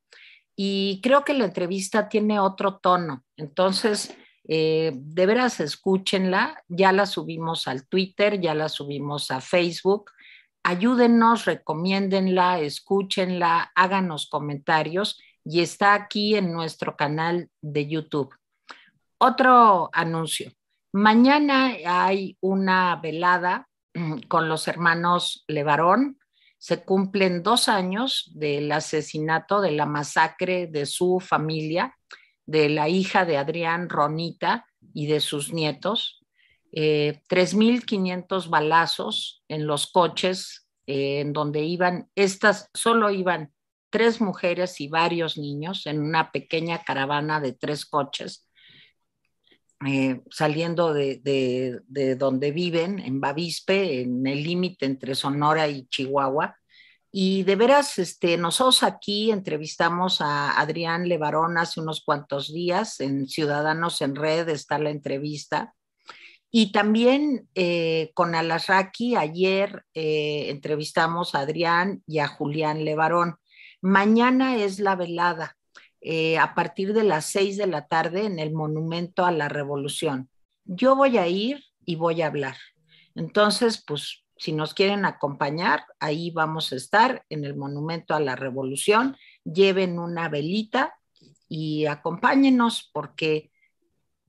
[0.55, 3.25] Y creo que la entrevista tiene otro tono.
[3.37, 4.17] Entonces,
[4.47, 10.13] eh, de veras escúchenla, ya la subimos al Twitter, ya la subimos a Facebook.
[10.63, 18.33] Ayúdennos, recomiéndenla, escúchenla, háganos comentarios y está aquí en nuestro canal de YouTube.
[19.19, 20.53] Otro anuncio.
[20.93, 26.19] Mañana hay una velada mm, con los hermanos Levarón.
[26.59, 31.97] Se cumplen dos años del asesinato, de la masacre de su familia,
[32.45, 36.23] de la hija de Adrián Ronita y de sus nietos.
[36.73, 43.53] Eh, 3.500 balazos en los coches eh, en donde iban, estas solo iban
[43.89, 48.47] tres mujeres y varios niños en una pequeña caravana de tres coches
[49.87, 51.81] eh, saliendo de,
[52.19, 56.57] donde viven, en Bavispe, en el límite entre Sonora y Chihuahua.
[57.11, 63.29] Y de veras, este, nosotros aquí entrevistamos a Adrián Levarón hace unos cuantos días, en
[63.29, 65.75] Ciudadanos en Red está la entrevista.
[66.51, 73.37] Y también eh, con Alasraki, ayer eh, entrevistamos a Adrián y a Julián Levarón.
[73.81, 75.57] Mañana es la velada
[76.05, 80.29] eh, a partir de las seis de la tarde en el Monumento a la Revolución.
[80.65, 82.57] Yo voy a ir y voy a hablar.
[83.15, 88.35] Entonces, pues si nos quieren acompañar, ahí vamos a estar en el Monumento a la
[88.35, 89.17] Revolución.
[89.45, 90.99] Lleven una velita
[91.49, 93.53] y acompáñenos porque,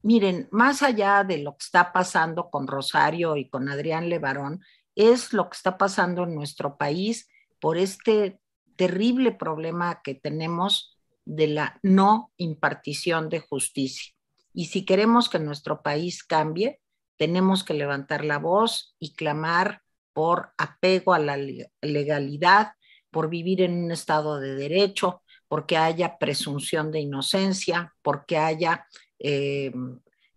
[0.04, 4.62] miren, más allá de lo que está pasando con Rosario y con Adrián Levarón,
[4.94, 7.28] es lo que está pasando en nuestro país
[7.60, 8.40] por este
[8.76, 10.93] terrible problema que tenemos
[11.26, 14.14] de la no impartición de justicia.
[14.54, 16.80] Y si queremos que nuestro país cambie,
[17.18, 19.82] tenemos que levantar la voz y clamar
[20.14, 21.38] por apego a la
[21.82, 22.74] legalidad,
[23.12, 28.88] por vivir en un estado de derecho, porque haya presunción de inocencia, porque haya
[29.20, 29.72] eh,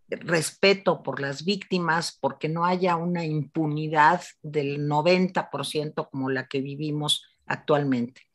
[0.09, 7.24] respeto por las víctimas, porque no haya una impunidad del 90% como la que vivimos
[7.47, 8.26] actualmente.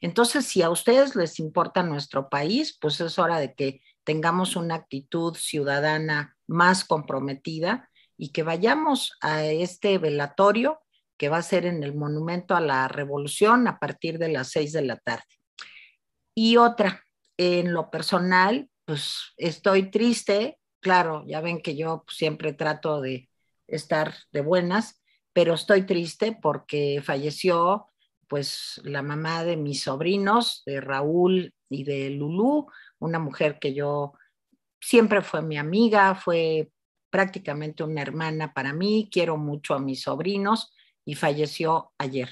[0.00, 4.76] Entonces, si a ustedes les importa nuestro país, pues es hora de que tengamos una
[4.76, 10.80] actitud ciudadana más comprometida y que vayamos a este velatorio
[11.16, 14.72] que va a ser en el Monumento a la Revolución a partir de las seis
[14.72, 15.24] de la tarde.
[16.34, 17.02] Y otra,
[17.36, 23.28] en lo personal, pues estoy triste, claro, ya ven que yo siempre trato de
[23.66, 27.88] estar de buenas, pero estoy triste porque falleció
[28.28, 32.66] pues la mamá de mis sobrinos, de Raúl y de Lulú,
[32.98, 34.12] una mujer que yo
[34.80, 36.70] siempre fue mi amiga, fue
[37.10, 40.72] prácticamente una hermana para mí, quiero mucho a mis sobrinos
[41.04, 42.28] y falleció ayer.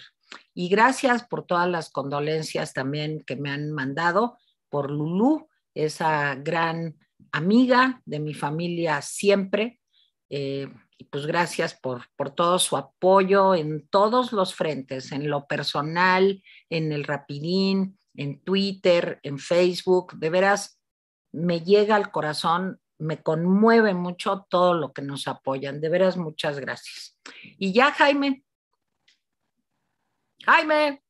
[0.55, 4.36] Y gracias por todas las condolencias también que me han mandado
[4.68, 6.99] por Lulú, esa gran
[7.32, 9.80] amiga de mi familia siempre.
[10.28, 10.68] Eh,
[10.99, 16.42] y pues gracias por, por todo su apoyo en todos los frentes, en lo personal,
[16.70, 20.18] en el Rapidín, en Twitter, en Facebook.
[20.18, 20.80] De veras,
[21.32, 25.80] me llega al corazón, me conmueve mucho todo lo que nos apoyan.
[25.80, 27.18] De veras, muchas gracias.
[27.59, 28.42] Y ya, Jaime.
[30.44, 31.03] Jaime.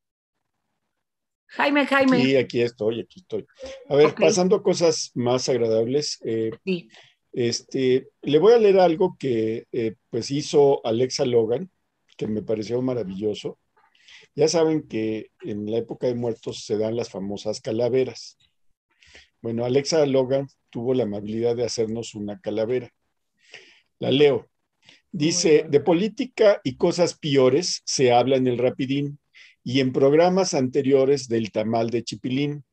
[1.48, 2.22] Jaime, Jaime.
[2.22, 3.46] Sí, aquí estoy, aquí estoy.
[3.88, 6.18] A ver, pasando cosas más agradables.
[6.24, 6.88] Eh, sí.
[7.36, 11.70] Este, le voy a leer algo que eh, pues hizo Alexa Logan,
[12.16, 13.58] que me pareció maravilloso.
[14.34, 18.38] Ya saben que en la época de muertos se dan las famosas calaveras.
[19.42, 22.90] Bueno, Alexa Logan tuvo la amabilidad de hacernos una calavera.
[23.98, 24.48] La leo.
[25.12, 29.18] Dice, de política y cosas peores se habla en el Rapidín
[29.62, 32.64] y en programas anteriores del tamal de Chipilín.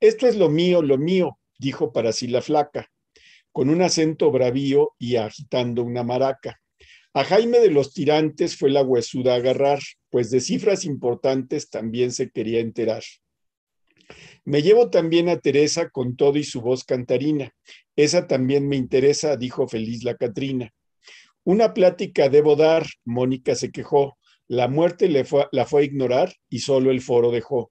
[0.00, 2.90] Esto es lo mío, lo mío, dijo para sí la flaca
[3.54, 6.60] con un acento bravío y agitando una maraca.
[7.12, 9.78] A Jaime de los Tirantes fue la huesuda agarrar,
[10.10, 13.04] pues de cifras importantes también se quería enterar.
[14.44, 17.54] Me llevo también a Teresa con todo y su voz cantarina.
[17.94, 20.74] Esa también me interesa, dijo feliz la Catrina.
[21.44, 24.18] Una plática debo dar, Mónica se quejó.
[24.48, 27.70] La muerte le fue, la fue a ignorar y solo el foro dejó.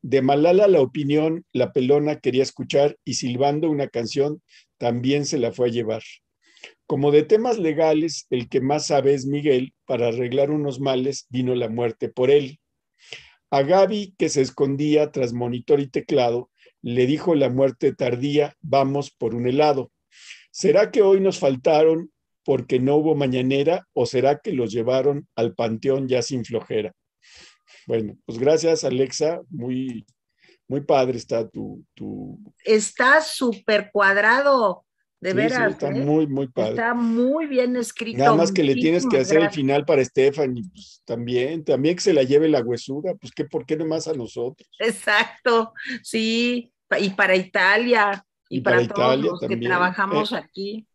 [0.00, 4.42] De Malala la opinión, la pelona quería escuchar y silbando una canción
[4.78, 6.02] también se la fue a llevar.
[6.86, 11.54] Como de temas legales, el que más sabe es Miguel, para arreglar unos males vino
[11.54, 12.58] la muerte por él.
[13.50, 16.50] A Gaby, que se escondía tras monitor y teclado,
[16.82, 19.92] le dijo la muerte tardía, vamos por un helado.
[20.50, 22.10] ¿Será que hoy nos faltaron
[22.44, 26.94] porque no hubo mañanera o será que los llevaron al panteón ya sin flojera?
[27.86, 30.06] Bueno, pues gracias Alexa, muy,
[30.68, 31.84] muy padre está tu...
[31.94, 32.38] tu...
[32.64, 34.84] Está súper cuadrado.
[35.20, 35.72] De veras.
[35.72, 35.94] está ¿eh?
[35.94, 36.70] muy, muy padre.
[36.70, 38.18] Está muy bien escrito.
[38.18, 42.02] Nada más que le tienes que hacer el final para Stephanie, pues también, también que
[42.02, 44.68] se la lleve la huesuda, pues que por qué nomás a nosotros.
[44.78, 46.72] Exacto, sí.
[47.00, 48.24] Y para Italia.
[48.48, 50.86] Y, Y para, para todos Italia los que trabajamos Eh, aquí.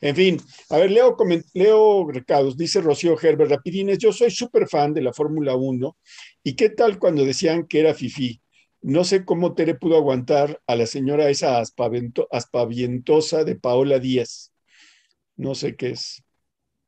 [0.00, 0.40] En fin,
[0.70, 1.16] a ver, leo,
[1.52, 2.56] leo recados.
[2.56, 5.96] Dice Rocío Herbert Rapidines, yo soy súper fan de la Fórmula 1.
[6.42, 8.40] ¿Y qué tal cuando decían que era fifí?
[8.80, 14.52] No sé cómo Tere pudo aguantar a la señora esa aspavento- aspavientosa de Paola Díaz.
[15.36, 16.22] No sé qué es.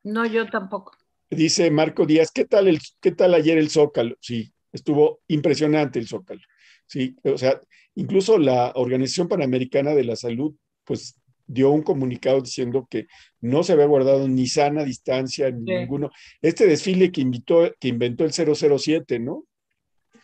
[0.03, 0.93] No, yo tampoco.
[1.29, 4.15] Dice Marco Díaz, ¿qué tal, el, ¿qué tal ayer el Zócalo?
[4.19, 6.41] Sí, estuvo impresionante el Zócalo.
[6.87, 7.59] Sí, o sea,
[7.95, 11.15] incluso la Organización Panamericana de la Salud, pues
[11.47, 13.07] dio un comunicado diciendo que
[13.41, 15.71] no se había guardado ni sana distancia, ni Sí.
[15.79, 16.09] ninguno.
[16.41, 19.45] Este desfile que, invitó, que inventó el 007, ¿no?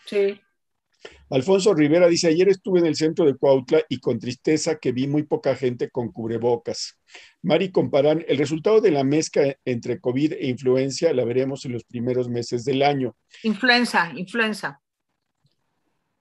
[0.06, 0.40] Sí.
[1.30, 5.08] Alfonso Rivera dice, ayer estuve en el centro de Cuautla y con tristeza que vi
[5.08, 6.98] muy poca gente con cubrebocas.
[7.42, 11.84] Mari Comparán, el resultado de la mezcla entre COVID e influencia la veremos en los
[11.84, 13.16] primeros meses del año.
[13.44, 14.82] Influenza, influenza.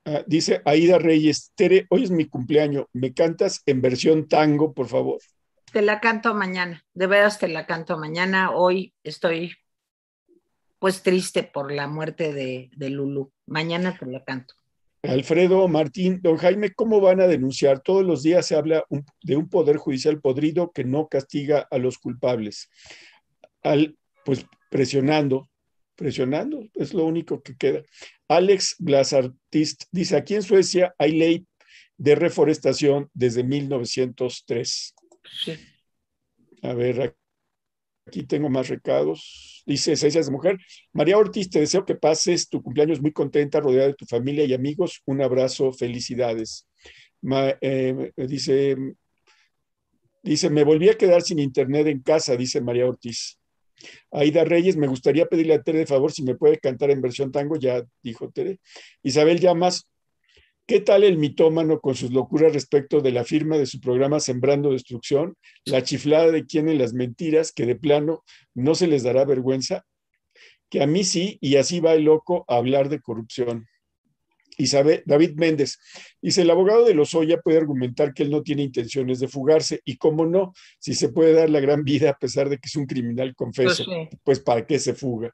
[0.05, 4.89] Ah, dice Aida Reyes, Tere, hoy es mi cumpleaños, ¿me cantas en versión tango, por
[4.89, 5.19] favor?
[5.73, 6.85] Te la canto mañana.
[6.95, 8.53] De veras te la canto mañana.
[8.53, 9.53] Hoy estoy
[10.79, 13.33] pues triste por la muerte de, de Lulu.
[13.47, 14.55] Mañana te la canto.
[15.09, 17.81] Alfredo Martín, don Jaime, ¿cómo van a denunciar?
[17.81, 21.79] Todos los días se habla un- de un poder judicial podrido que no castiga a
[21.79, 22.69] los culpables.
[23.63, 25.49] Al, pues presionando,
[25.95, 27.83] presionando, es lo único que queda.
[28.29, 31.47] Alex Blasartist dice, aquí en Suecia hay ley
[31.97, 34.95] de reforestación desde 1903.
[35.45, 35.53] Sí.
[36.63, 37.17] A ver,
[38.07, 39.63] aquí tengo más recados.
[39.67, 40.59] Dice Esencias de Mujer.
[40.93, 44.55] María Ortiz, te deseo que pases tu cumpleaños muy contenta, rodeada de tu familia y
[44.55, 45.03] amigos.
[45.07, 46.67] Un abrazo, felicidades.
[47.61, 48.77] Eh, dice,
[50.23, 53.39] dice, me volví a quedar sin internet en casa, dice María Ortiz.
[54.11, 57.31] Aida Reyes, me gustaría pedirle a Tere de favor si me puede cantar en versión
[57.31, 58.61] tango, ya dijo Tere.
[59.03, 59.87] Isabel Llamas,
[60.67, 64.73] ¿qué tal el mitómano con sus locuras respecto de la firma de su programa Sembrando
[64.73, 65.37] Destrucción?
[65.65, 69.85] La chiflada de quién en las mentiras, que de plano no se les dará vergüenza,
[70.69, 73.67] que a mí sí, y así va el loco a hablar de corrupción.
[74.59, 75.79] Isabel, David Méndez
[76.21, 79.97] dice: el abogado de Lozoya puede argumentar que él no tiene intenciones de fugarse, y
[79.97, 82.87] cómo no, si se puede dar la gran vida a pesar de que es un
[82.87, 84.19] criminal confeso, Pues sí.
[84.25, 85.31] pues para qué se fuga.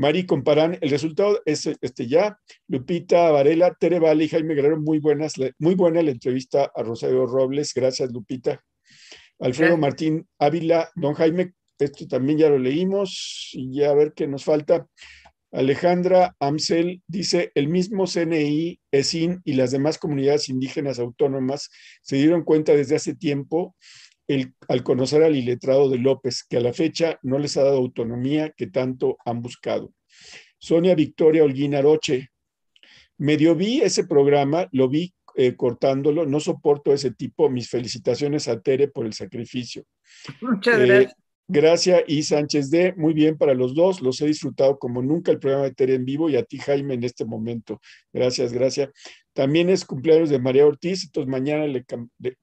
[0.00, 2.38] Mari Comparán, el resultado es este ya.
[2.68, 7.26] Lupita Varela, Tere Vale y Jaime Guerrero, muy buenas, muy buena la entrevista a Rosario
[7.26, 7.74] Robles.
[7.74, 8.64] Gracias, Lupita.
[9.40, 9.78] Alfredo Gracias.
[9.78, 14.42] Martín Ávila, don Jaime, esto también ya lo leímos y ya a ver qué nos
[14.42, 14.86] falta.
[15.52, 21.68] Alejandra Amsel dice, el mismo CNI, ESIN y las demás comunidades indígenas autónomas
[22.00, 23.76] se dieron cuenta desde hace tiempo
[24.34, 27.78] el- al conocer al iletrado de López, que a la fecha no les ha dado
[27.78, 29.92] autonomía que tanto han buscado.
[30.58, 32.28] Sonia Victoria Holguín Aroche,
[33.18, 38.60] medio vi ese programa, lo vi eh, cortándolo, no soporto ese tipo, mis felicitaciones a
[38.60, 39.84] Tere por el sacrificio.
[40.40, 41.14] Muchas Eh, gracias.
[41.52, 45.38] Gracia y Sánchez D, muy bien para los dos, los he disfrutado como nunca el
[45.40, 47.80] programa de Tere en vivo y a ti Jaime en este momento.
[48.12, 48.90] Gracias, gracias.
[49.32, 51.84] También es cumpleaños de María Ortiz, entonces mañana, le-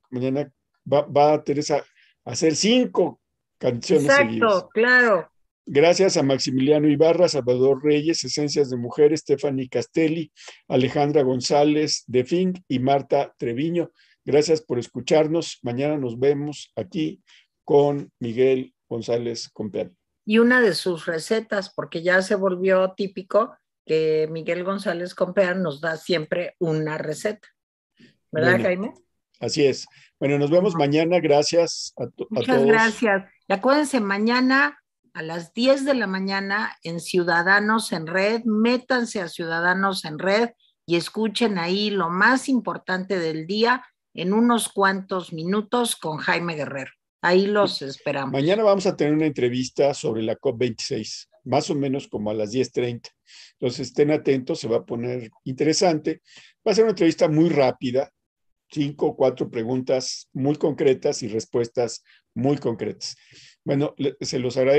[0.10, 0.52] mañana
[0.92, 3.22] va, va a Teresa a hacer cinco
[3.58, 4.54] canciones seguidas.
[4.54, 5.30] Exacto, claro.
[5.70, 10.32] Gracias a Maximiliano Ibarra, Salvador Reyes, Esencias de Mujer, Stephanie Castelli,
[10.70, 13.92] Alejandra González de Fink y Marta Treviño.
[14.24, 15.60] Gracias por escucharnos.
[15.64, 17.22] Mañana nos vemos aquí
[17.66, 19.94] con Miguel González Compeán.
[20.26, 25.82] Y una de sus recetas, porque ya se volvió típico que Miguel González Compeán nos
[25.82, 27.48] da siempre una receta.
[28.32, 28.94] ¿Verdad, Bueno, Jaime?
[29.40, 29.86] Así es.
[30.20, 31.20] Bueno, nos vemos mañana.
[31.20, 32.68] Gracias a, to- a Muchas todos.
[32.68, 33.32] gracias.
[33.48, 34.80] Y acuérdense, mañana
[35.14, 40.50] a las 10 de la mañana en Ciudadanos en Red, métanse a Ciudadanos en Red
[40.86, 43.84] y escuchen ahí lo más importante del día
[44.14, 46.92] en unos cuantos minutos con Jaime Guerrero.
[47.22, 48.32] Ahí los esperamos.
[48.32, 51.28] Mañana vamos a tener una entrevista sobre la COP26.
[51.46, 53.10] más o menos como a las 10.30.
[53.60, 56.22] Entonces estén atentos, se va a poner interesante.
[56.66, 58.12] Va a ser una entrevista muy rápida,
[58.70, 62.04] cinco o cuatro preguntas muy concretas y respuestas
[62.34, 63.16] muy concretas.
[63.64, 64.78] Bueno, se los agradezco